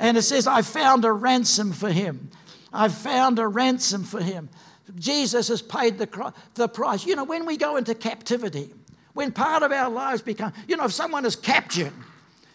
And 0.00 0.16
it 0.16 0.22
says, 0.22 0.46
I 0.46 0.62
found 0.62 1.04
a 1.04 1.12
ransom 1.12 1.72
for 1.72 1.90
him. 1.90 2.30
I 2.72 2.88
found 2.88 3.38
a 3.38 3.46
ransom 3.46 4.02
for 4.02 4.20
him. 4.20 4.48
Jesus 4.96 5.48
has 5.48 5.62
paid 5.62 5.98
the, 5.98 6.32
the 6.54 6.68
price. 6.68 7.06
You 7.06 7.16
know, 7.16 7.24
when 7.24 7.46
we 7.46 7.56
go 7.56 7.76
into 7.76 7.94
captivity, 7.94 8.72
when 9.12 9.32
part 9.32 9.62
of 9.62 9.72
our 9.72 9.90
lives 9.90 10.22
become, 10.22 10.52
you 10.68 10.76
know, 10.76 10.84
if 10.84 10.92
someone 10.92 11.24
is 11.24 11.36
captured 11.36 11.92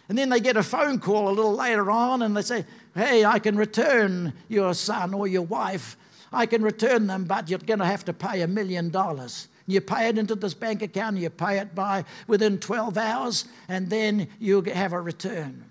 and 0.10 0.18
then 0.18 0.30
they 0.30 0.40
get 0.40 0.58
a 0.58 0.64
phone 0.64 1.00
call 1.00 1.30
a 1.30 1.32
little 1.32 1.56
later 1.56 1.90
on 1.90 2.22
and 2.22 2.36
they 2.36 2.42
say, 2.42 2.66
hey, 2.96 3.26
I 3.26 3.40
can 3.40 3.56
return 3.56 4.34
your 4.48 4.74
son 4.74 5.14
or 5.14 5.28
your 5.28 5.44
wife. 5.44 5.98
I 6.32 6.46
can 6.46 6.62
return 6.62 7.08
them, 7.08 7.26
but 7.26 7.50
you're 7.50 7.60
going 7.60 7.80
to 7.80 7.86
have 7.86 8.06
to 8.06 8.14
pay 8.14 8.42
a 8.42 8.48
million 8.48 8.90
dollars. 8.90 9.48
You 9.68 9.82
pay 9.82 10.08
it 10.08 10.18
into 10.18 10.36
this 10.36 10.54
bank 10.54 10.82
account, 10.82 11.18
you 11.18 11.30
pay 11.30 11.60
it 11.60 11.76
by 11.76 12.06
within 12.28 12.60
12 12.60 12.98
hours, 12.98 13.46
and 13.68 13.90
then 13.90 14.28
you 14.40 14.62
have 14.62 14.94
a 14.94 15.02
return 15.02 15.64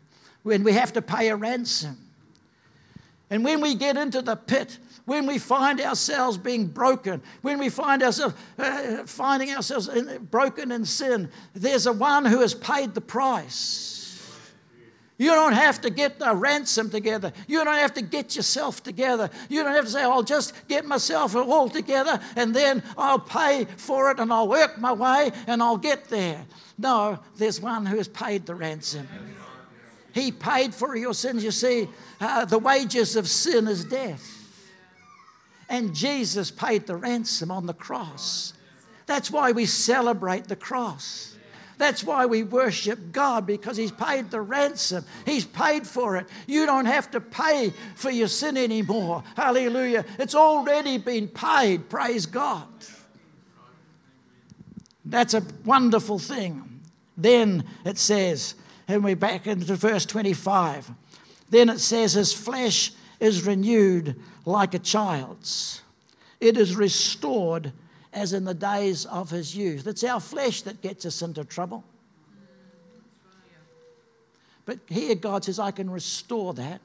when 0.43 0.63
we 0.63 0.73
have 0.73 0.93
to 0.93 1.03
pay 1.03 1.29
a 1.29 1.37
ransom. 1.37 1.99
And 3.31 3.45
when 3.45 3.61
we 3.61 3.75
get 3.75 3.97
into 3.97 4.23
the 4.23 4.37
pit, 4.37 4.79
when 5.05 5.27
we 5.27 5.39
find 5.39 5.81
ourselves 5.81 6.39
being 6.39 6.67
broken, 6.67 7.23
when 7.43 7.59
we 7.59 7.71
find 7.71 8.03
ourselves 8.03 8.35
uh, 8.59 9.05
finding 9.05 9.51
ourselves 9.51 9.89
in, 9.89 10.27
broken 10.27 10.71
in 10.71 10.85
sin, 10.85 11.31
there's 11.55 11.87
a 11.87 11.93
one 11.93 12.25
who 12.25 12.41
has 12.41 12.55
paid 12.55 12.95
the 12.95 13.01
price. 13.01 13.98
You 15.19 15.33
don't 15.33 15.53
have 15.53 15.81
to 15.81 15.91
get 15.91 16.21
the 16.21 16.33
ransom 16.33 16.91
together. 16.91 17.33
You 17.49 17.65
don't 17.65 17.75
have 17.75 17.93
to 17.95 18.03
get 18.03 18.37
yourself 18.37 18.85
together. 18.85 19.29
You 19.49 19.65
don't 19.65 19.75
have 19.75 19.85
to 19.85 19.91
say, 19.91 20.03
I'll 20.03 20.23
just 20.23 20.55
get 20.69 20.87
myself 20.87 21.35
all 21.35 21.69
together 21.69 22.21
and 22.37 22.55
then 22.55 22.85
I'll 22.97 23.19
pay 23.19 23.67
for 23.77 24.13
it 24.13 24.21
and 24.21 24.33
I'll 24.33 24.47
work 24.47 24.79
my 24.79 24.93
way 24.93 25.33
and 25.49 25.61
I'll 25.61 25.77
get 25.77 26.05
there. 26.05 26.47
No, 26.79 27.19
there's 27.37 27.61
one 27.61 27.85
who 27.85 27.97
has 27.97 28.07
paid 28.07 28.47
the 28.47 28.55
ransom. 28.55 29.09
He 30.13 30.31
paid 30.31 30.73
for 30.73 30.95
your 30.97 31.15
sins. 31.15 31.43
You 31.43 31.51
see, 31.51 31.89
uh, 32.21 32.45
the 32.45 32.59
wages 32.59 33.17
of 33.17 33.29
sin 33.29 33.67
is 33.67 33.85
death. 33.85 34.37
And 35.69 35.95
Jesus 35.95 36.53
paid 36.53 36.87
the 36.87 36.97
ransom 36.97 37.51
on 37.51 37.67
the 37.67 37.75
cross. 37.75 38.55
That's 39.07 39.31
why 39.31 39.51
we 39.51 39.67
celebrate 39.67 40.47
the 40.47 40.57
cross. 40.57 41.37
That's 41.79 42.03
why 42.03 42.27
we 42.27 42.43
worship 42.43 43.13
God 43.13 43.47
because 43.47 43.77
He's 43.77 43.93
paid 43.93 44.31
the 44.31 44.41
ransom. 44.41 45.05
He's 45.25 45.45
paid 45.45 45.87
for 45.87 46.17
it. 46.17 46.27
You 46.47 46.67
don't 46.67 46.87
have 46.87 47.11
to 47.13 47.21
pay 47.21 47.73
for 47.95 48.11
your 48.11 48.29
sin 48.29 48.57
anymore. 48.57 49.23
Hallelujah. 49.37 50.05
It's 50.19 50.35
already 50.35 50.99
been 50.99 51.29
paid. 51.29 51.89
Praise 51.89 52.27
God. 52.27 52.67
That's 55.05 55.35
a 55.35 55.43
wonderful 55.65 56.19
thing. 56.19 56.83
Then 57.17 57.65
it 57.85 57.97
says, 57.97 58.57
and 58.89 59.05
we're 59.05 59.17
back 59.17 59.47
into 59.47 59.75
verse 59.77 60.05
25. 60.05 60.91
Then 61.51 61.69
it 61.69 61.79
says, 61.79 62.13
His 62.15 62.33
flesh 62.33 62.93
is 63.21 63.47
renewed 63.47 64.17
like 64.45 64.75
a 64.75 64.79
child's, 64.79 65.83
it 66.41 66.57
is 66.57 66.75
restored 66.77 67.73
as 68.19 68.33
in 68.33 68.45
the 68.45 68.55
days 68.55 69.07
of 69.07 69.31
his 69.31 69.55
youth. 69.55 69.87
It's 69.87 70.03
our 70.03 70.19
flesh 70.19 70.63
that 70.63 70.83
gets 70.83 71.07
us 71.07 71.23
into 71.23 71.45
trouble. 71.45 71.85
But 74.67 74.81
here 74.89 75.15
God 75.15 75.45
says, 75.45 75.59
I 75.59 75.71
can 75.71 75.89
restore 75.89 76.53
that. 76.55 76.81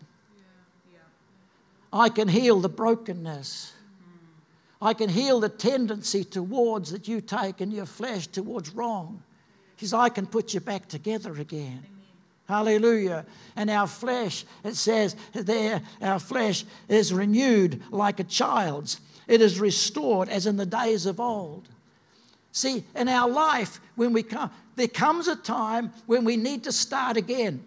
I 1.91 2.09
can 2.09 2.27
heal 2.27 2.59
the 2.59 2.69
brokenness. 2.69 3.73
I 4.81 4.93
can 4.93 5.09
heal 5.09 5.39
the 5.39 5.49
tendency 5.49 6.23
towards 6.23 6.91
that 6.91 7.07
you 7.07 7.19
take 7.19 7.61
in 7.61 7.71
your 7.71 7.85
flesh 7.85 8.27
towards 8.27 8.69
wrong. 8.71 9.23
He 9.75 9.85
says, 9.85 9.93
I 9.93 10.09
can 10.09 10.27
put 10.27 10.53
you 10.53 10.59
back 10.59 10.87
together 10.87 11.33
again. 11.33 11.83
Hallelujah. 12.47 13.25
And 13.55 13.69
our 13.69 13.87
flesh, 13.87 14.45
it 14.63 14.75
says 14.75 15.15
there, 15.33 15.81
our 16.01 16.19
flesh 16.19 16.65
is 16.87 17.13
renewed 17.13 17.81
like 17.91 18.19
a 18.19 18.23
child's. 18.23 18.99
It 19.27 19.41
is 19.41 19.59
restored 19.59 20.29
as 20.29 20.45
in 20.45 20.57
the 20.57 20.65
days 20.65 21.05
of 21.05 21.19
old. 21.19 21.67
See, 22.51 22.83
in 22.95 23.07
our 23.07 23.29
life, 23.29 23.79
when 23.95 24.13
we 24.13 24.23
come, 24.23 24.51
there 24.75 24.87
comes 24.87 25.27
a 25.27 25.35
time 25.35 25.91
when 26.05 26.23
we 26.23 26.37
need 26.37 26.63
to 26.65 26.71
start 26.71 27.17
again. 27.17 27.63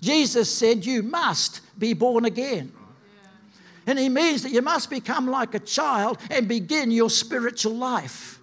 Jesus 0.00 0.52
said, 0.52 0.84
You 0.84 1.02
must 1.02 1.60
be 1.78 1.92
born 1.92 2.24
again. 2.24 2.72
And 3.86 3.98
he 3.98 4.08
means 4.08 4.42
that 4.44 4.52
you 4.52 4.62
must 4.62 4.90
become 4.90 5.26
like 5.26 5.54
a 5.54 5.58
child 5.58 6.18
and 6.30 6.46
begin 6.46 6.90
your 6.90 7.10
spiritual 7.10 7.74
life. 7.74 8.38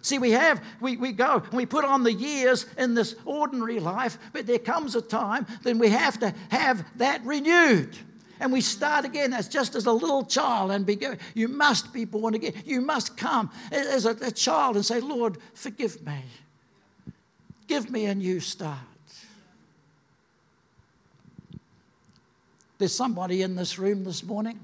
See, 0.00 0.18
we 0.18 0.32
have, 0.32 0.62
we, 0.80 0.96
we 0.96 1.12
go 1.12 1.42
and 1.44 1.52
we 1.52 1.64
put 1.64 1.84
on 1.84 2.02
the 2.02 2.12
years 2.12 2.66
in 2.76 2.94
this 2.94 3.14
ordinary 3.24 3.78
life, 3.78 4.18
but 4.32 4.46
there 4.46 4.58
comes 4.58 4.96
a 4.96 5.02
time 5.02 5.46
then 5.62 5.78
we 5.78 5.90
have 5.90 6.18
to 6.20 6.34
have 6.50 6.84
that 6.96 7.24
renewed. 7.24 7.96
And 8.42 8.52
we 8.52 8.60
start 8.60 9.04
again. 9.04 9.32
as 9.32 9.46
just 9.46 9.76
as 9.76 9.86
a 9.86 9.92
little 9.92 10.24
child, 10.24 10.72
and 10.72 10.84
be, 10.84 10.98
you 11.32 11.46
must 11.46 11.92
be 11.92 12.04
born 12.04 12.34
again. 12.34 12.54
You 12.66 12.80
must 12.80 13.16
come 13.16 13.52
as 13.70 14.04
a, 14.04 14.16
a 14.20 14.32
child 14.32 14.74
and 14.74 14.84
say, 14.84 14.98
Lord, 14.98 15.38
forgive 15.54 16.04
me. 16.04 16.24
Give 17.68 17.88
me 17.88 18.06
a 18.06 18.14
new 18.16 18.40
start. 18.40 18.78
There's 22.78 22.92
somebody 22.92 23.42
in 23.42 23.54
this 23.54 23.78
room 23.78 24.02
this 24.02 24.24
morning. 24.24 24.58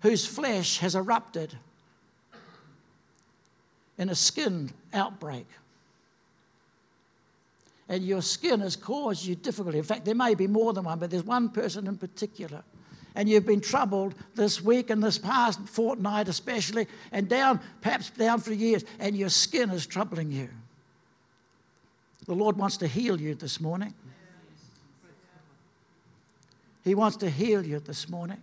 whose 0.00 0.26
flesh 0.26 0.78
has 0.78 0.94
erupted 0.94 1.56
in 3.98 4.08
a 4.08 4.14
skin 4.16 4.70
outbreak. 4.92 5.46
And 7.88 8.04
your 8.04 8.22
skin 8.22 8.60
has 8.60 8.74
caused 8.74 9.24
you 9.24 9.36
difficulty. 9.36 9.78
In 9.78 9.84
fact, 9.84 10.04
there 10.04 10.14
may 10.14 10.34
be 10.34 10.46
more 10.46 10.72
than 10.72 10.84
one, 10.84 10.98
but 10.98 11.10
there's 11.10 11.24
one 11.24 11.50
person 11.50 11.86
in 11.86 11.96
particular. 11.96 12.62
And 13.14 13.28
you've 13.28 13.46
been 13.46 13.60
troubled 13.60 14.14
this 14.34 14.60
week 14.60 14.90
and 14.90 15.02
this 15.02 15.18
past 15.18 15.60
fortnight, 15.68 16.28
especially, 16.28 16.86
and 17.12 17.28
down, 17.28 17.60
perhaps 17.80 18.10
down 18.10 18.40
for 18.40 18.52
years, 18.52 18.84
and 18.98 19.16
your 19.16 19.30
skin 19.30 19.70
is 19.70 19.86
troubling 19.86 20.30
you. 20.30 20.48
The 22.26 22.34
Lord 22.34 22.56
wants 22.56 22.76
to 22.78 22.88
heal 22.88 23.20
you 23.20 23.34
this 23.34 23.60
morning. 23.60 23.94
He 26.84 26.94
wants 26.94 27.16
to 27.18 27.30
heal 27.30 27.64
you 27.64 27.80
this 27.80 28.08
morning. 28.08 28.38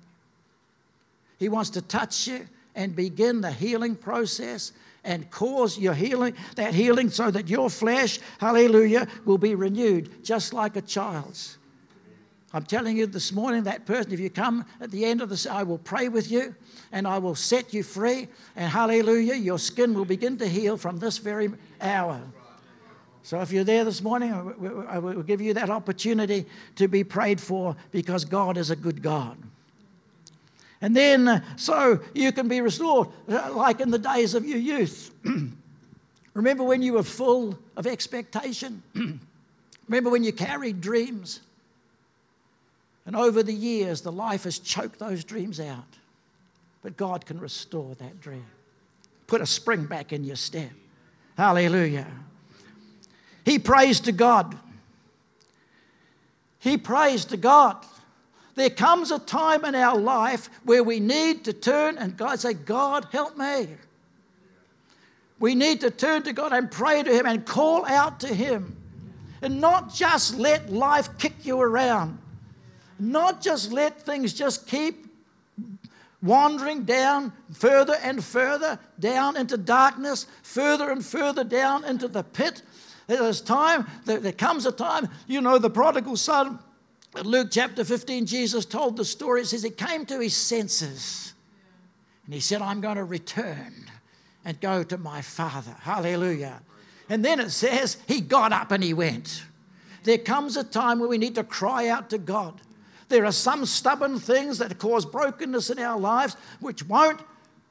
He 1.38 1.50
wants 1.50 1.70
to 1.72 1.82
touch 1.82 2.28
you 2.28 2.48
and 2.76 2.96
begin 2.96 3.42
the 3.42 3.52
healing 3.52 3.96
process 3.96 4.72
and 5.04 5.30
cause 5.30 5.78
your 5.78 5.94
healing, 5.94 6.36
that 6.56 6.74
healing, 6.74 7.10
so 7.10 7.30
that 7.32 7.50
your 7.50 7.70
flesh, 7.70 8.20
hallelujah, 8.39 9.08
will 9.26 9.38
be 9.38 9.56
renewed 9.56 10.24
just 10.24 10.54
like 10.54 10.76
a 10.76 10.82
child's. 10.82 11.58
I'm 12.56 12.63
telling 12.63 12.96
you 12.96 13.08
this 13.08 13.32
morning, 13.32 13.63
that 13.63 13.88
person, 13.88 14.13
if 14.13 14.20
you 14.20 14.30
come 14.30 14.63
at 14.80 14.92
the 14.92 15.06
end 15.06 15.22
of 15.22 15.30
this, 15.30 15.48
I 15.48 15.63
will 15.63 15.80
pray 15.80 16.08
with 16.08 16.30
you 16.30 16.54
and 16.92 17.08
I 17.08 17.18
will 17.18 17.34
set 17.34 17.74
you 17.74 17.82
free. 17.82 18.28
And 18.56 18.72
hallelujah, 18.72 19.34
your 19.34 19.58
skin 19.58 19.96
will 19.96 20.06
begin 20.06 20.38
to 20.38 20.48
heal 20.48 20.78
from 20.78 21.00
this 21.00 21.18
very 21.18 21.52
hour. 21.82 22.22
So 23.24 23.39
if 23.39 23.52
you're 23.52 23.63
there 23.63 23.84
this 23.84 24.04
morning, 24.04 24.34
I 24.88 25.00
will 25.00 25.24
give 25.24 25.42
you 25.42 25.56
that 25.56 25.72
opportunity 25.72 26.46
to 26.76 26.88
be 26.88 27.04
prayed 27.04 27.42
for 27.42 27.76
because 27.92 28.24
God 28.24 28.58
is 28.58 28.70
a 28.70 28.76
good 28.76 29.02
God. 29.02 29.38
And 30.84 30.93
then, 30.93 31.30
uh, 31.30 31.39
so 31.56 32.02
you 32.13 32.34
can 32.34 32.50
be 32.50 32.60
restored, 32.60 33.08
uh, 33.30 33.54
like 33.54 33.80
in 33.80 33.89
the 33.89 33.98
days 33.98 34.34
of 34.34 34.46
your 34.46 34.58
youth. 34.58 35.12
Remember 36.34 36.65
when 36.65 36.82
you 36.82 36.93
were 36.93 37.04
full 37.04 37.58
of 37.78 37.88
expectation? 37.88 38.84
Remember 39.88 40.10
when 40.10 40.26
you 40.26 40.34
carried 40.34 40.82
dreams? 40.82 41.39
And 43.06 43.15
over 43.15 43.43
the 43.43 43.54
years, 43.54 44.02
the 44.02 44.12
life 44.12 44.43
has 44.43 44.60
choked 44.60 45.00
those 45.00 45.24
dreams 45.24 45.62
out. 45.62 45.88
But 46.82 46.98
God 46.98 47.26
can 47.26 47.39
restore 47.39 47.96
that 47.96 48.19
dream, 48.19 48.46
put 49.26 49.39
a 49.39 49.46
spring 49.46 49.86
back 49.86 50.12
in 50.12 50.26
your 50.26 50.36
step. 50.36 50.72
Hallelujah. 51.38 52.08
He 53.46 53.58
prays 53.58 54.02
to 54.02 54.12
God. 54.12 54.58
He 56.60 56.78
prays 56.78 57.24
to 57.26 57.38
God. 57.38 57.86
There 58.56 58.70
comes 58.70 59.12
a 59.12 59.20
time 59.20 59.66
in 59.66 59.76
our 59.76 59.98
life 59.98 60.50
where 60.63 60.84
we 60.84 61.00
need 61.00 61.46
to 61.46 61.54
turn 61.54 61.98
and 61.98 62.16
God 62.16 62.39
say, 62.39 62.54
God, 62.54 63.08
help 63.12 63.38
me. 63.38 63.68
We 65.39 65.56
need 65.56 65.82
to 65.82 65.92
turn 65.92 66.24
to 66.24 66.34
God 66.34 66.54
and 66.54 66.70
pray 66.70 67.04
to 67.04 67.12
Him 67.12 67.26
and 67.26 67.46
call 67.46 67.86
out 67.86 68.20
to 68.22 68.34
Him. 68.34 68.78
And 69.42 69.60
not 69.60 69.94
just 69.94 70.38
let 70.38 70.72
life 70.72 71.18
kick 71.18 71.34
you 71.44 71.60
around. 71.60 72.20
Not 73.00 73.42
just 73.42 73.72
let 73.72 74.02
things 74.02 74.34
just 74.34 74.68
keep 74.68 75.08
wandering 76.22 76.84
down 76.84 77.34
further 77.52 77.98
and 78.02 78.24
further 78.24 78.80
down 79.00 79.36
into 79.36 79.58
darkness, 79.58 80.28
further 80.44 80.89
and 80.92 81.06
further 81.06 81.44
down 81.44 81.84
into 81.84 82.08
the 82.08 82.24
pit. 82.24 82.62
There's 83.08 83.42
time, 83.42 83.86
there 84.06 84.32
comes 84.32 84.66
a 84.66 84.72
time, 84.72 85.10
you 85.28 85.42
know, 85.42 85.58
the 85.58 85.70
prodigal 85.70 86.16
son 86.16 86.60
Luke 87.21 87.49
chapter 87.52 87.84
15, 87.84 88.26
Jesus 88.26 88.65
told 88.65 88.97
the 88.97 89.06
story. 89.06 89.41
It 89.41 89.47
says 89.47 89.63
he 89.63 89.69
came 89.69 90.06
to 90.08 90.19
his 90.19 90.36
senses 90.36 91.34
and 92.26 92.34
he 92.34 92.39
said, 92.39 92.62
I'm 92.62 92.82
going 92.82 92.95
to 92.95 93.04
return 93.04 93.73
and 94.45 94.60
go 94.60 94.84
to 94.84 94.97
my 94.97 95.21
Father. 95.21 95.76
Hallelujah. 95.82 96.62
And 97.10 97.23
then 97.23 97.39
it 97.39 97.52
says 97.52 97.97
he 98.08 98.21
got 98.21 98.52
up 98.52 98.71
and 98.71 98.84
he 98.84 98.93
went. 98.93 99.43
There 100.04 100.17
comes 100.17 100.58
a 100.58 100.63
time 100.63 100.99
where 100.99 101.10
we 101.10 101.17
need 101.17 101.36
to 101.36 101.43
cry 101.43 101.88
out 101.88 102.10
to 102.10 102.17
God. 102.17 102.60
There 103.10 103.26
are 103.26 103.32
some 103.32 103.65
stubborn 103.65 104.19
things 104.19 104.58
that 104.58 104.78
cause 104.80 105.06
brokenness 105.06 105.69
in 105.69 105.80
our 105.80 105.99
lives 105.99 106.36
which 106.60 106.84
won't 106.88 107.21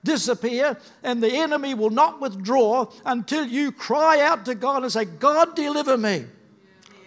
disappear, 0.05 0.77
and 1.03 1.23
the 1.23 1.33
enemy 1.33 1.75
will 1.75 1.91
not 1.91 2.21
withdraw 2.21 2.87
until 3.05 3.45
you 3.47 3.73
cry 3.73 4.21
out 4.21 4.45
to 4.45 4.55
God 4.55 4.83
and 4.83 4.93
say, 4.93 5.05
God, 5.05 5.55
deliver 5.55 5.97
me. 5.97 6.27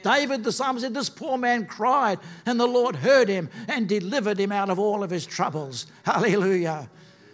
David 0.05 0.43
the 0.43 0.51
psalmist 0.51 0.83
said, 0.83 0.93
This 0.93 1.09
poor 1.09 1.35
man 1.35 1.65
cried, 1.65 2.19
and 2.45 2.59
the 2.59 2.67
Lord 2.67 2.97
heard 2.97 3.27
him 3.27 3.49
and 3.67 3.89
delivered 3.89 4.39
him 4.39 4.51
out 4.51 4.69
of 4.69 4.77
all 4.77 5.01
of 5.01 5.09
his 5.09 5.25
troubles. 5.25 5.87
Hallelujah. 6.03 6.91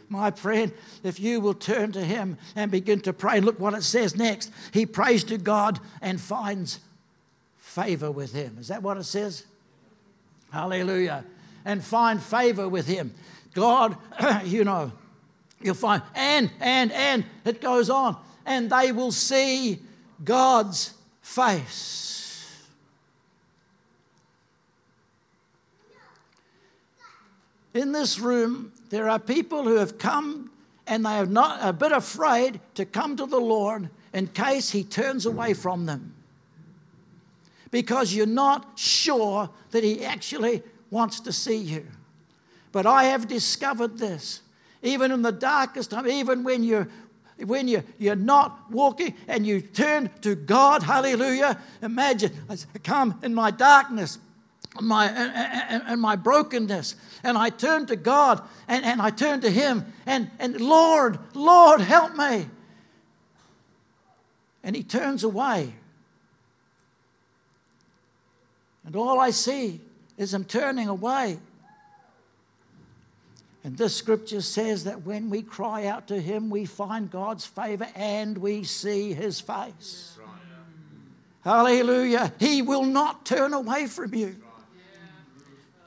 My 0.07 0.31
friend, 0.31 0.71
if 1.03 1.19
you 1.19 1.41
will 1.41 1.53
turn 1.53 1.91
to 1.91 2.01
him 2.01 2.38
and 2.55 2.71
begin 2.71 3.01
to 3.01 3.12
pray, 3.12 3.41
look 3.41 3.60
what 3.60 3.73
it 3.73 3.84
says 3.84 4.15
next. 4.15 4.53
He 4.71 4.86
prays 4.86 5.25
to 5.25 5.38
God 5.38 5.81
and 6.01 6.19
finds 6.19 6.79
favor 7.57 8.10
with 8.10 8.31
him. 8.31 8.55
Is 8.57 8.69
that 8.69 8.81
what 8.81 8.95
it 8.95 9.03
says? 9.03 9.45
Hallelujah. 10.49 11.25
And 11.65 11.84
find 11.84 12.23
favor 12.23 12.69
with 12.69 12.88
him. 12.88 13.13
God, 13.53 13.97
you 14.45 14.63
know, 14.63 14.93
you'll 15.62 15.75
find, 15.75 16.03
and, 16.15 16.49
and, 16.62 16.93
and, 16.93 17.25
it 17.43 17.60
goes 17.60 17.89
on. 17.89 18.15
And 18.45 18.69
they 18.69 18.93
will 18.93 19.12
see 19.12 19.79
God's 20.23 20.93
face. 21.21 22.20
In 27.73 27.91
this 27.91 28.19
room, 28.19 28.71
there 28.89 29.10
are 29.10 29.19
people 29.19 29.63
who 29.63 29.75
have 29.75 29.97
come 29.97 30.51
and 30.88 31.05
they 31.05 31.12
are 31.17 31.25
not 31.25 31.60
a 31.62 31.71
bit 31.71 31.91
afraid 31.91 32.60
to 32.75 32.86
come 32.86 33.15
to 33.15 33.25
the 33.25 33.39
Lord 33.39 33.89
in 34.13 34.27
case 34.27 34.71
He 34.71 34.84
turns 34.84 35.25
away 35.25 35.53
from 35.53 35.86
them. 35.86 36.13
Because 37.69 38.13
you're 38.13 38.25
not 38.25 38.77
sure 38.77 39.49
that 39.71 39.84
He 39.84 40.03
actually 40.03 40.62
wants 40.89 41.21
to 41.21 41.31
see 41.31 41.57
you. 41.57 41.88
But 42.71 42.86
I 42.86 43.05
have 43.05 43.27
discovered 43.27 43.97
this. 43.97 44.41
Even 44.81 45.12
in 45.12 45.21
the 45.21 45.31
darkest 45.31 45.91
time, 45.91 46.07
even 46.07 46.43
when 46.43 46.63
you're 46.63 46.88
when 47.45 47.67
you, 47.67 47.84
you're 47.97 48.15
not 48.15 48.69
walking 48.69 49.15
and 49.27 49.47
you 49.47 49.62
turn 49.62 50.12
to 50.21 50.36
God, 50.36 50.84
hallelujah. 50.84 51.60
Imagine, 51.81 52.31
I 52.47 52.57
come 52.84 53.19
in 53.23 53.34
my 53.34 53.49
darkness, 53.49 54.19
my, 54.79 55.07
and, 55.07 55.84
and 55.88 56.01
my 56.01 56.15
brokenness. 56.15 56.95
And 57.23 57.38
I 57.38 57.49
turned 57.49 57.89
to 57.89 57.95
God 57.95 58.41
and, 58.67 58.86
and 58.86 59.01
I 59.01 59.10
turned 59.10 59.41
to 59.41 59.49
Him 59.49 59.86
and, 60.05 60.29
and 60.39 60.60
Lord, 60.62 61.19
Lord, 61.34 61.81
help 61.81 62.15
me. 62.15 62.45
And 64.63 64.75
He 64.75 64.84
turns 64.84 65.23
away. 65.23 65.73
And 68.86 68.95
all 68.95 69.19
I 69.19 69.31
see 69.31 69.81
is 70.17 70.34
Him 70.34 70.45
turning 70.45 70.88
away. 70.88 71.39
And 73.63 73.77
this 73.77 73.95
scripture 73.95 74.41
says 74.41 74.86
that 74.86 75.03
when 75.03 75.29
we 75.29 75.43
cry 75.43 75.86
out 75.86 76.07
to 76.07 76.19
Him, 76.19 76.49
we 76.49 76.65
find 76.65 77.12
God's 77.12 77.45
favor 77.45 77.88
and 77.95 78.38
we 78.38 78.63
see 78.63 79.13
His 79.13 79.39
face. 79.39 80.17
Hallelujah. 81.43 82.34
He 82.39 82.62
will 82.62 82.86
not 82.86 83.25
turn 83.25 83.53
away 83.53 83.88
from 83.88 84.13
you. 84.13 84.36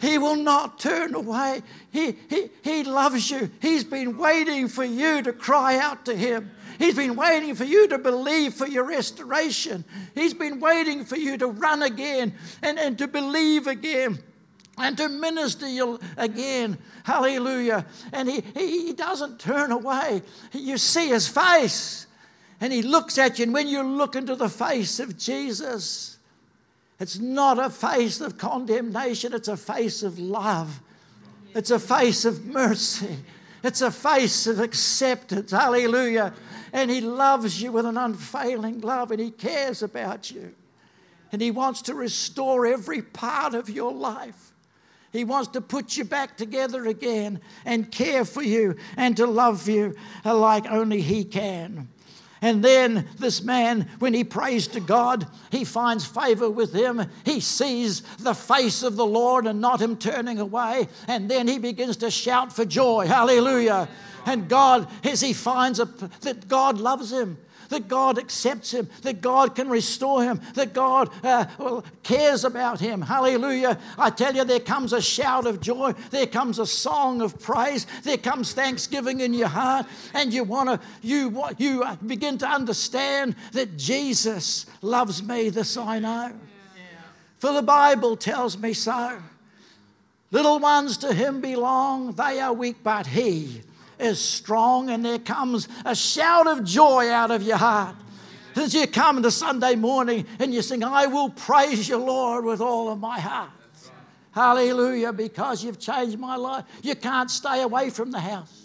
He 0.04 0.18
will 0.18 0.36
not 0.36 0.78
turn 0.78 1.14
away. 1.14 1.62
He, 1.90 2.16
he, 2.28 2.50
he 2.62 2.84
loves 2.84 3.30
you. 3.30 3.50
He's 3.62 3.84
been 3.84 4.18
waiting 4.18 4.68
for 4.68 4.84
you 4.84 5.22
to 5.22 5.32
cry 5.32 5.78
out 5.78 6.04
to 6.04 6.14
Him. 6.14 6.50
He's 6.78 6.94
been 6.94 7.16
waiting 7.16 7.54
for 7.54 7.64
you 7.64 7.88
to 7.88 7.96
believe 7.96 8.52
for 8.52 8.66
your 8.66 8.84
restoration. 8.84 9.82
He's 10.14 10.34
been 10.34 10.60
waiting 10.60 11.06
for 11.06 11.16
you 11.16 11.38
to 11.38 11.46
run 11.46 11.82
again 11.82 12.34
and, 12.62 12.78
and 12.78 12.98
to 12.98 13.08
believe 13.08 13.66
again 13.66 14.18
and 14.76 14.94
to 14.98 15.08
minister 15.08 15.68
you 15.68 15.98
again. 16.18 16.76
Hallelujah. 17.04 17.86
And 18.12 18.28
he, 18.28 18.42
he, 18.54 18.86
he 18.88 18.92
doesn't 18.92 19.38
turn 19.38 19.72
away. 19.72 20.20
You 20.52 20.76
see 20.76 21.08
his 21.08 21.28
face 21.28 22.06
and 22.60 22.72
he 22.72 22.82
looks 22.82 23.16
at 23.16 23.38
you. 23.38 23.44
And 23.44 23.54
when 23.54 23.68
you 23.68 23.82
look 23.82 24.16
into 24.16 24.36
the 24.36 24.50
face 24.50 25.00
of 25.00 25.16
Jesus, 25.16 26.13
it's 27.00 27.18
not 27.18 27.58
a 27.58 27.70
face 27.70 28.20
of 28.20 28.38
condemnation, 28.38 29.32
it's 29.32 29.48
a 29.48 29.56
face 29.56 30.02
of 30.02 30.18
love. 30.18 30.80
It's 31.54 31.70
a 31.70 31.78
face 31.78 32.24
of 32.24 32.44
mercy. 32.44 33.16
It's 33.62 33.80
a 33.80 33.90
face 33.90 34.46
of 34.46 34.60
acceptance. 34.60 35.50
Hallelujah. 35.50 36.34
And 36.72 36.90
He 36.90 37.00
loves 37.00 37.62
you 37.62 37.72
with 37.72 37.86
an 37.86 37.96
unfailing 37.96 38.80
love 38.80 39.10
and 39.10 39.20
He 39.20 39.30
cares 39.30 39.82
about 39.82 40.30
you. 40.30 40.54
And 41.32 41.40
He 41.40 41.50
wants 41.50 41.82
to 41.82 41.94
restore 41.94 42.66
every 42.66 43.02
part 43.02 43.54
of 43.54 43.70
your 43.70 43.92
life. 43.92 44.52
He 45.12 45.24
wants 45.24 45.48
to 45.50 45.60
put 45.60 45.96
you 45.96 46.04
back 46.04 46.36
together 46.36 46.86
again 46.86 47.40
and 47.64 47.90
care 47.90 48.24
for 48.24 48.42
you 48.42 48.76
and 48.96 49.16
to 49.16 49.26
love 49.26 49.68
you 49.68 49.94
like 50.24 50.66
only 50.70 51.00
He 51.00 51.24
can. 51.24 51.88
And 52.42 52.62
then 52.62 53.08
this 53.18 53.42
man, 53.42 53.88
when 53.98 54.12
he 54.12 54.24
prays 54.24 54.66
to 54.68 54.80
God, 54.80 55.26
he 55.50 55.64
finds 55.64 56.04
favor 56.04 56.50
with 56.50 56.74
him. 56.74 57.10
He 57.24 57.40
sees 57.40 58.02
the 58.18 58.34
face 58.34 58.82
of 58.82 58.96
the 58.96 59.06
Lord 59.06 59.46
and 59.46 59.60
not 59.60 59.80
him 59.80 59.96
turning 59.96 60.38
away. 60.38 60.88
And 61.08 61.30
then 61.30 61.48
he 61.48 61.58
begins 61.58 61.96
to 61.98 62.10
shout 62.10 62.52
for 62.52 62.64
joy. 62.64 63.06
Hallelujah. 63.06 63.88
And 64.26 64.48
God, 64.48 64.88
as 65.04 65.20
he 65.20 65.32
finds 65.32 65.80
a, 65.80 65.86
that 66.22 66.48
God 66.48 66.78
loves 66.78 67.12
him, 67.12 67.38
that 67.68 67.88
God 67.88 68.18
accepts 68.18 68.72
him, 68.72 68.88
that 69.02 69.20
God 69.20 69.54
can 69.54 69.68
restore 69.68 70.22
him, 70.22 70.40
that 70.54 70.72
God 70.72 71.10
uh, 71.22 71.80
cares 72.02 72.44
about 72.44 72.80
him. 72.80 73.00
Hallelujah. 73.02 73.78
I 73.98 74.10
tell 74.10 74.34
you, 74.34 74.44
there 74.44 74.60
comes 74.60 74.92
a 74.92 75.02
shout 75.02 75.46
of 75.46 75.60
joy, 75.60 75.94
there 76.10 76.26
comes 76.26 76.58
a 76.58 76.66
song 76.66 77.20
of 77.20 77.40
praise, 77.40 77.86
there 78.02 78.18
comes 78.18 78.52
thanksgiving 78.52 79.20
in 79.20 79.34
your 79.34 79.48
heart, 79.48 79.86
and 80.12 80.32
you 80.32 80.44
want 80.44 80.68
to, 80.68 80.80
you, 81.02 81.44
you 81.58 81.82
uh, 81.82 81.96
begin 81.96 82.38
to 82.38 82.46
understand 82.46 83.36
that 83.52 83.76
Jesus 83.76 84.66
loves 84.82 85.22
me, 85.22 85.50
this 85.50 85.76
I 85.76 85.98
know. 85.98 86.32
For 87.38 87.52
the 87.52 87.62
Bible 87.62 88.16
tells 88.16 88.56
me 88.56 88.72
so. 88.72 89.18
Little 90.30 90.58
ones 90.58 90.96
to 90.98 91.12
him 91.12 91.40
belong, 91.40 92.12
they 92.12 92.40
are 92.40 92.52
weak, 92.52 92.76
but 92.82 93.06
he 93.06 93.62
is 94.04 94.18
strong, 94.18 94.90
and 94.90 95.04
there 95.04 95.18
comes 95.18 95.68
a 95.84 95.94
shout 95.94 96.46
of 96.46 96.64
joy 96.64 97.10
out 97.10 97.30
of 97.30 97.42
your 97.42 97.56
heart. 97.56 97.96
As 98.56 98.74
you 98.74 98.86
come 98.86 99.22
to 99.22 99.30
Sunday 99.30 99.74
morning 99.74 100.26
and 100.38 100.54
you 100.54 100.62
sing, 100.62 100.84
I 100.84 101.06
will 101.06 101.30
praise 101.30 101.88
you, 101.88 101.96
Lord, 101.96 102.44
with 102.44 102.60
all 102.60 102.90
of 102.90 103.00
my 103.00 103.18
heart. 103.18 103.50
Hallelujah, 104.30 105.12
because 105.12 105.64
you've 105.64 105.78
changed 105.78 106.18
my 106.18 106.36
life. 106.36 106.64
You 106.82 106.94
can't 106.94 107.30
stay 107.30 107.62
away 107.62 107.90
from 107.90 108.10
the 108.10 108.20
house 108.20 108.63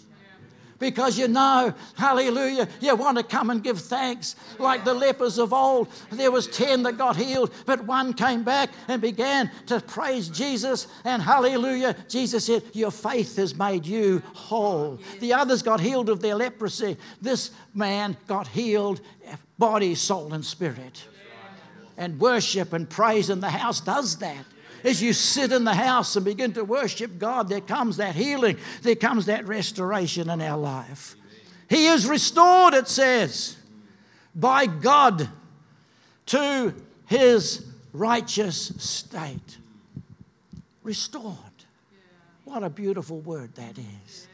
because 0.80 1.16
you 1.16 1.28
know, 1.28 1.72
hallelujah, 1.94 2.68
you 2.80 2.96
want 2.96 3.18
to 3.18 3.22
come 3.22 3.50
and 3.50 3.62
give 3.62 3.78
thanks. 3.78 4.34
Like 4.58 4.84
the 4.84 4.94
lepers 4.94 5.38
of 5.38 5.52
old, 5.52 5.88
there 6.10 6.32
was 6.32 6.48
10 6.48 6.82
that 6.82 6.98
got 6.98 7.14
healed, 7.14 7.52
but 7.66 7.84
one 7.84 8.12
came 8.14 8.42
back 8.42 8.70
and 8.88 9.00
began 9.00 9.50
to 9.66 9.80
praise 9.80 10.28
Jesus. 10.28 10.88
And 11.04 11.22
hallelujah, 11.22 11.94
Jesus 12.08 12.46
said, 12.46 12.64
Your 12.72 12.90
faith 12.90 13.36
has 13.36 13.54
made 13.54 13.86
you 13.86 14.22
whole. 14.32 14.98
The 15.20 15.34
others 15.34 15.62
got 15.62 15.80
healed 15.80 16.08
of 16.08 16.20
their 16.20 16.34
leprosy. 16.34 16.96
This 17.20 17.52
man 17.74 18.16
got 18.26 18.48
healed 18.48 19.00
body, 19.58 19.94
soul, 19.94 20.32
and 20.32 20.44
spirit. 20.44 21.04
And 21.98 22.18
worship 22.18 22.72
and 22.72 22.88
praise 22.88 23.28
in 23.28 23.40
the 23.40 23.50
house 23.50 23.80
does 23.82 24.16
that 24.18 24.46
as 24.84 25.02
you 25.02 25.12
sit 25.12 25.52
in 25.52 25.64
the 25.64 25.74
house 25.74 26.16
and 26.16 26.24
begin 26.24 26.52
to 26.54 26.64
worship 26.64 27.18
God, 27.18 27.48
there 27.48 27.60
comes 27.60 27.98
that 27.98 28.14
healing, 28.14 28.56
there 28.82 28.96
comes 28.96 29.26
that 29.26 29.46
restoration 29.46 30.30
in 30.30 30.40
our 30.40 30.58
life. 30.58 31.16
He 31.68 31.86
is 31.86 32.06
restored, 32.06 32.74
it 32.74 32.88
says, 32.88 33.56
by 34.34 34.66
God 34.66 35.28
to 36.26 36.74
his 37.06 37.64
righteous 37.92 38.72
state. 38.78 39.58
Restored. 40.82 41.36
What 42.44 42.62
a 42.62 42.70
beautiful 42.70 43.20
word 43.20 43.54
that 43.54 43.78
is. 43.78 44.28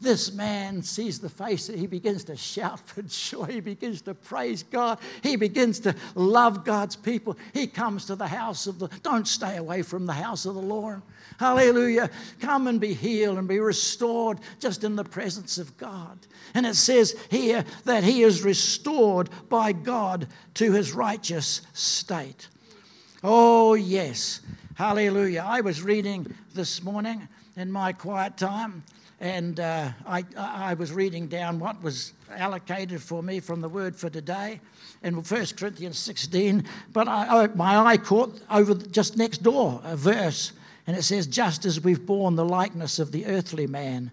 This 0.00 0.32
man 0.32 0.82
sees 0.82 1.18
the 1.18 1.28
face, 1.28 1.66
he 1.66 1.86
begins 1.86 2.24
to 2.24 2.36
shout 2.36 2.80
for 2.80 3.02
joy. 3.08 3.44
He 3.44 3.60
begins 3.60 4.00
to 4.02 4.14
praise 4.14 4.62
God. 4.62 4.98
He 5.22 5.36
begins 5.36 5.78
to 5.80 5.94
love 6.14 6.64
God's 6.64 6.96
people. 6.96 7.36
He 7.52 7.66
comes 7.66 8.06
to 8.06 8.16
the 8.16 8.26
house 8.26 8.66
of 8.66 8.78
the, 8.78 8.88
don't 9.02 9.28
stay 9.28 9.58
away 9.58 9.82
from 9.82 10.06
the 10.06 10.14
house 10.14 10.46
of 10.46 10.54
the 10.54 10.62
Lord. 10.62 11.02
Hallelujah. 11.38 12.08
Come 12.40 12.66
and 12.66 12.80
be 12.80 12.94
healed 12.94 13.36
and 13.36 13.46
be 13.46 13.60
restored 13.60 14.38
just 14.58 14.84
in 14.84 14.96
the 14.96 15.04
presence 15.04 15.58
of 15.58 15.76
God. 15.76 16.18
And 16.54 16.64
it 16.64 16.76
says 16.76 17.14
here 17.30 17.64
that 17.84 18.02
he 18.02 18.22
is 18.22 18.42
restored 18.42 19.28
by 19.50 19.72
God 19.72 20.28
to 20.54 20.72
his 20.72 20.92
righteous 20.92 21.60
state. 21.74 22.48
Oh, 23.22 23.74
yes. 23.74 24.40
Hallelujah. 24.76 25.44
I 25.46 25.60
was 25.60 25.82
reading 25.82 26.34
this 26.54 26.82
morning 26.82 27.28
in 27.54 27.70
my 27.70 27.92
quiet 27.92 28.38
time 28.38 28.82
and 29.20 29.60
uh, 29.60 29.90
I, 30.06 30.24
I 30.36 30.74
was 30.74 30.92
reading 30.92 31.26
down 31.26 31.58
what 31.58 31.82
was 31.82 32.14
allocated 32.30 33.02
for 33.02 33.22
me 33.22 33.38
from 33.38 33.60
the 33.60 33.68
word 33.68 33.94
for 33.94 34.08
today 34.08 34.60
in 35.02 35.14
1 35.14 35.46
Corinthians 35.58 35.98
16. 35.98 36.64
But 36.92 37.06
I, 37.06 37.44
I, 37.44 37.46
my 37.48 37.76
eye 37.78 37.98
caught 37.98 38.40
over 38.50 38.74
just 38.74 39.18
next 39.18 39.42
door 39.42 39.82
a 39.84 39.94
verse, 39.94 40.52
and 40.86 40.96
it 40.96 41.02
says, 41.02 41.26
Just 41.26 41.66
as 41.66 41.82
we've 41.82 42.04
borne 42.04 42.36
the 42.36 42.46
likeness 42.46 42.98
of 42.98 43.12
the 43.12 43.26
earthly 43.26 43.66
man, 43.66 44.10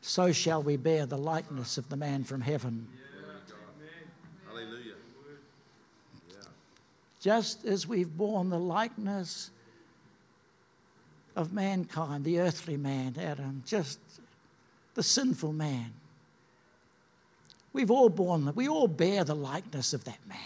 so 0.00 0.32
shall 0.32 0.62
we 0.62 0.76
bear 0.76 1.06
the 1.06 1.18
likeness 1.18 1.78
of 1.78 1.88
the 1.88 1.96
man 1.96 2.24
from 2.24 2.40
heaven. 2.40 2.88
Hallelujah. 4.48 4.94
Just 7.20 7.64
as 7.64 7.86
we've 7.86 8.16
borne 8.16 8.50
the 8.50 8.58
likeness 8.58 9.50
of 11.36 11.52
mankind, 11.52 12.24
the 12.24 12.40
earthly 12.40 12.76
man, 12.76 13.14
Adam, 13.20 13.62
just 13.64 14.00
the 14.98 15.02
sinful 15.04 15.52
man. 15.52 15.92
We've 17.72 17.92
all 17.92 18.08
borne, 18.08 18.46
that. 18.46 18.56
we 18.56 18.66
all 18.66 18.88
bear 18.88 19.22
the 19.22 19.36
likeness 19.36 19.94
of 19.94 20.02
that 20.06 20.18
man. 20.28 20.38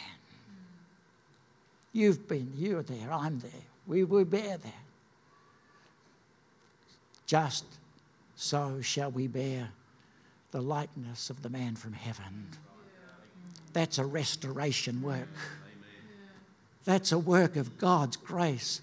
You've 1.95 2.29
been, 2.29 2.53
you're 2.55 2.83
there, 2.83 3.11
I'm 3.11 3.39
there. 3.39 3.51
We, 3.87 4.05
we 4.05 4.25
bear 4.25 4.59
that. 4.59 4.85
Just 7.25 7.65
so 8.37 8.83
shall 8.83 9.11
we 9.11 9.27
bear 9.27 9.71
the 10.51 10.61
likeness 10.61 11.31
of 11.31 11.43
the 11.43 11.49
man 11.49 11.75
from 11.75 11.95
heaven. 11.95 12.49
That's 13.73 13.97
a 13.97 14.05
restoration 14.05 15.01
work. 15.01 15.35
That's 16.85 17.11
a 17.11 17.19
work 17.19 17.57
of 17.57 17.79
God's 17.79 18.19
grace. 18.19 18.83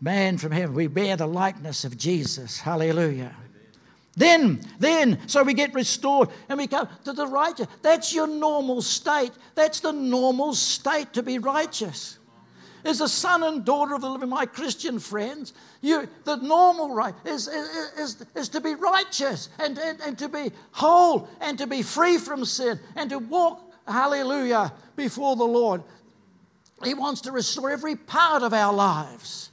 Man 0.00 0.36
from 0.36 0.50
heaven, 0.50 0.74
we 0.74 0.88
bear 0.88 1.16
the 1.16 1.28
likeness 1.28 1.84
of 1.84 1.96
Jesus. 1.96 2.58
Hallelujah. 2.58 3.36
Then, 4.14 4.60
then, 4.78 5.26
so 5.26 5.42
we 5.42 5.54
get 5.54 5.72
restored 5.72 6.28
and 6.48 6.58
we 6.58 6.66
come 6.66 6.88
to 7.04 7.12
the 7.12 7.26
righteous. 7.26 7.66
That's 7.80 8.14
your 8.14 8.26
normal 8.26 8.82
state. 8.82 9.32
That's 9.54 9.80
the 9.80 9.92
normal 9.92 10.54
state 10.54 11.14
to 11.14 11.22
be 11.22 11.38
righteous. 11.38 12.18
As 12.84 13.00
a 13.00 13.08
son 13.08 13.42
and 13.44 13.64
daughter 13.64 13.94
of 13.94 14.00
the 14.00 14.10
living, 14.10 14.28
my 14.28 14.44
Christian 14.44 14.98
friends, 14.98 15.52
you, 15.80 16.08
the 16.24 16.36
normal 16.36 16.92
right 16.92 17.14
is, 17.24 17.46
is, 17.46 17.92
is, 17.98 18.26
is 18.34 18.48
to 18.50 18.60
be 18.60 18.74
righteous 18.74 19.48
and, 19.58 19.78
and, 19.78 20.00
and 20.00 20.18
to 20.18 20.28
be 20.28 20.50
whole 20.72 21.28
and 21.40 21.56
to 21.58 21.66
be 21.66 21.82
free 21.82 22.18
from 22.18 22.44
sin 22.44 22.80
and 22.96 23.08
to 23.10 23.18
walk, 23.18 23.62
hallelujah, 23.86 24.72
before 24.96 25.36
the 25.36 25.44
Lord. 25.44 25.82
He 26.82 26.92
wants 26.92 27.20
to 27.22 27.32
restore 27.32 27.70
every 27.70 27.94
part 27.94 28.42
of 28.42 28.52
our 28.52 28.74
lives. 28.74 29.50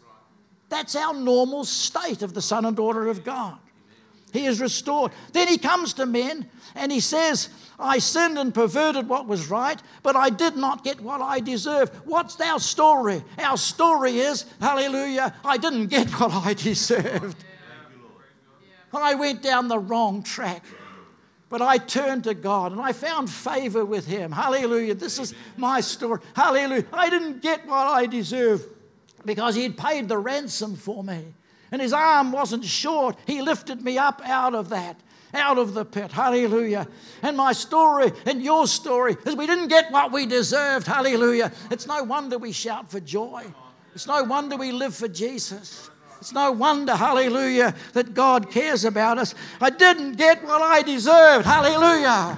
That's 0.69 0.95
our 0.95 1.13
normal 1.13 1.65
state 1.65 2.23
of 2.23 2.33
the 2.33 2.41
son 2.41 2.65
and 2.65 2.75
daughter 2.75 3.07
of 3.07 3.23
God. 3.23 3.59
He 4.31 4.45
is 4.45 4.61
restored. 4.61 5.11
Then 5.33 5.47
he 5.47 5.57
comes 5.57 5.93
to 5.93 6.05
men 6.05 6.49
and 6.75 6.91
he 6.91 6.99
says, 6.99 7.49
I 7.79 7.99
sinned 7.99 8.37
and 8.37 8.53
perverted 8.53 9.07
what 9.07 9.25
was 9.25 9.49
right, 9.49 9.81
but 10.03 10.15
I 10.15 10.29
did 10.29 10.55
not 10.55 10.83
get 10.83 11.01
what 11.01 11.21
I 11.21 11.39
deserved. 11.39 11.93
What's 12.05 12.39
our 12.41 12.59
story? 12.59 13.23
Our 13.37 13.57
story 13.57 14.19
is, 14.19 14.45
hallelujah, 14.59 15.33
I 15.43 15.57
didn't 15.57 15.87
get 15.87 16.09
what 16.19 16.31
I 16.31 16.53
deserved. 16.53 17.43
I 18.93 19.15
went 19.15 19.41
down 19.41 19.67
the 19.67 19.79
wrong 19.79 20.23
track. 20.23 20.63
But 21.49 21.63
I 21.63 21.79
turned 21.79 22.25
to 22.25 22.35
God 22.35 22.73
and 22.73 22.81
I 22.81 22.93
found 22.93 23.27
favor 23.29 23.83
with 23.83 24.05
Him. 24.05 24.31
Hallelujah. 24.31 24.93
This 24.93 25.17
is 25.17 25.33
my 25.57 25.81
story. 25.81 26.19
Hallelujah. 26.35 26.85
I 26.93 27.09
didn't 27.09 27.41
get 27.41 27.65
what 27.65 27.87
I 27.87 28.05
deserved 28.05 28.65
because 29.25 29.55
He 29.55 29.69
paid 29.69 30.07
the 30.07 30.17
ransom 30.19 30.75
for 30.75 31.03
me 31.03 31.33
and 31.71 31.81
his 31.81 31.93
arm 31.93 32.31
wasn't 32.31 32.65
short. 32.65 33.17
He 33.25 33.41
lifted 33.41 33.81
me 33.81 33.97
up 33.97 34.21
out 34.25 34.55
of 34.55 34.69
that, 34.69 34.99
out 35.33 35.57
of 35.57 35.73
the 35.73 35.85
pit. 35.85 36.11
Hallelujah. 36.11 36.87
And 37.21 37.37
my 37.37 37.53
story 37.53 38.11
and 38.25 38.41
your 38.41 38.67
story 38.67 39.15
is 39.25 39.35
we 39.35 39.47
didn't 39.47 39.67
get 39.67 39.91
what 39.91 40.11
we 40.11 40.25
deserved. 40.25 40.87
Hallelujah. 40.87 41.51
It's 41.69 41.87
no 41.87 42.03
wonder 42.03 42.37
we 42.37 42.51
shout 42.51 42.89
for 42.89 42.99
joy. 42.99 43.45
It's 43.93 44.07
no 44.07 44.23
wonder 44.23 44.57
we 44.57 44.71
live 44.71 44.95
for 44.95 45.07
Jesus. 45.07 45.89
It's 46.19 46.33
no 46.33 46.51
wonder, 46.51 46.95
hallelujah, 46.95 47.73
that 47.93 48.13
God 48.13 48.51
cares 48.51 48.83
about 48.83 49.17
us. 49.17 49.35
I 49.61 49.69
didn't 49.69 50.17
get 50.17 50.43
what 50.43 50.61
I 50.61 50.81
deserved. 50.81 51.45
Hallelujah. 51.45 52.37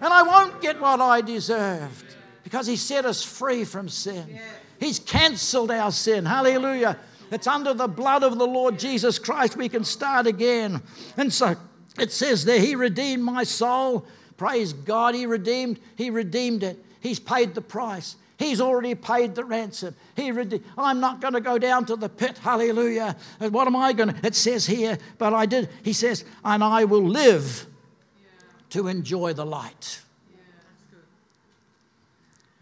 And 0.00 0.12
I 0.12 0.22
won't 0.22 0.62
get 0.62 0.80
what 0.80 1.00
I 1.00 1.20
deserved 1.20 2.16
because 2.42 2.66
He 2.66 2.76
set 2.76 3.04
us 3.04 3.22
free 3.22 3.64
from 3.64 3.88
sin. 3.88 4.40
He's 4.78 4.98
cancelled 4.98 5.70
our 5.70 5.92
sin. 5.92 6.24
Hallelujah. 6.24 6.98
It's 7.30 7.46
under 7.46 7.74
the 7.74 7.88
blood 7.88 8.22
of 8.22 8.38
the 8.38 8.46
Lord 8.46 8.78
Jesus 8.78 9.18
Christ 9.18 9.56
we 9.56 9.68
can 9.68 9.84
start 9.84 10.26
again. 10.26 10.80
And 11.16 11.32
so 11.32 11.56
it 11.98 12.12
says 12.12 12.44
there, 12.44 12.60
He 12.60 12.74
redeemed 12.74 13.22
my 13.22 13.44
soul. 13.44 14.06
Praise 14.36 14.72
God, 14.72 15.14
He 15.14 15.26
redeemed, 15.26 15.80
He 15.96 16.10
redeemed 16.10 16.62
it. 16.62 16.82
He's 17.00 17.20
paid 17.20 17.54
the 17.54 17.60
price. 17.60 18.16
He's 18.38 18.60
already 18.60 18.94
paid 18.94 19.34
the 19.34 19.44
ransom. 19.44 19.94
He 20.14 20.30
rede- 20.30 20.62
I'm 20.76 21.00
not 21.00 21.20
going 21.20 21.34
to 21.34 21.40
go 21.40 21.58
down 21.58 21.86
to 21.86 21.96
the 21.96 22.08
pit. 22.08 22.36
Hallelujah. 22.38 23.16
And 23.40 23.52
what 23.52 23.66
am 23.66 23.76
I 23.76 23.92
going 23.92 24.12
to? 24.12 24.26
It 24.26 24.34
says 24.34 24.66
here, 24.66 24.98
but 25.16 25.32
I 25.32 25.46
did. 25.46 25.70
He 25.82 25.94
says, 25.94 26.24
and 26.44 26.62
I 26.62 26.84
will 26.84 27.04
live 27.04 27.66
to 28.70 28.88
enjoy 28.88 29.32
the 29.32 29.46
light. 29.46 30.02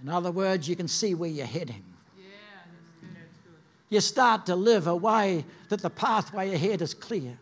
In 0.03 0.11
other 0.11 0.31
words, 0.31 0.69
you 0.69 0.77
can 0.77 0.87
see 0.87 1.15
where 1.15 1.31
you're 1.31 1.47
heading. 1.47 1.83
You 3.89 4.01
start 4.01 4.47
to 4.47 4.57
live 4.57 4.87
a 4.87 4.97
way 4.97 5.45
that 5.69 5.81
the 5.81 5.91
pathway 5.91 6.55
ahead 6.55 6.83
is 6.83 6.95
clear. 6.95 7.39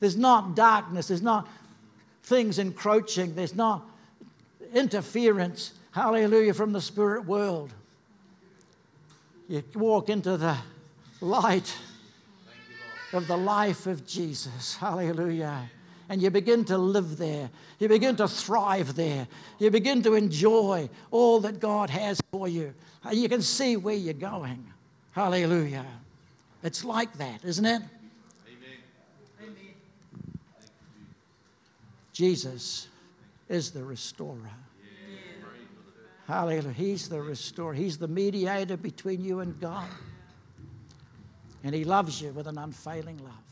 There's 0.00 0.16
not 0.16 0.54
darkness, 0.54 1.08
there's 1.08 1.22
not 1.22 1.48
things 2.22 2.58
encroaching, 2.58 3.34
there's 3.34 3.54
not 3.54 3.88
interference, 4.74 5.72
hallelujah, 5.92 6.54
from 6.54 6.72
the 6.72 6.80
spirit 6.80 7.24
world. 7.24 7.72
You 9.48 9.62
walk 9.74 10.08
into 10.10 10.36
the 10.36 10.56
light 11.20 11.74
of 13.12 13.26
the 13.26 13.36
life 13.36 13.86
of 13.86 14.06
Jesus, 14.06 14.76
hallelujah. 14.76 15.70
And 16.08 16.22
you 16.22 16.30
begin 16.30 16.64
to 16.66 16.78
live 16.78 17.16
there. 17.16 17.50
You 17.78 17.88
begin 17.88 18.16
to 18.16 18.28
thrive 18.28 18.94
there. 18.94 19.26
You 19.58 19.70
begin 19.70 20.02
to 20.02 20.14
enjoy 20.14 20.88
all 21.10 21.40
that 21.40 21.58
God 21.58 21.90
has 21.90 22.20
for 22.30 22.46
you. 22.46 22.74
Uh, 23.04 23.10
you 23.10 23.28
can 23.28 23.42
see 23.42 23.76
where 23.76 23.94
you're 23.94 24.14
going. 24.14 24.64
Hallelujah. 25.12 25.86
It's 26.62 26.84
like 26.84 27.12
that, 27.18 27.44
isn't 27.44 27.64
it? 27.64 27.82
Amen. 29.40 29.56
Jesus 32.12 32.88
is 33.48 33.70
the 33.70 33.84
restorer. 33.84 34.50
Hallelujah. 36.26 36.72
He's 36.72 37.08
the 37.08 37.20
restorer. 37.20 37.74
He's 37.74 37.98
the 37.98 38.08
mediator 38.08 38.76
between 38.76 39.22
you 39.22 39.40
and 39.40 39.58
God. 39.60 39.88
And 41.62 41.74
He 41.74 41.84
loves 41.84 42.20
you 42.20 42.30
with 42.32 42.46
an 42.46 42.58
unfailing 42.58 43.18
love. 43.18 43.45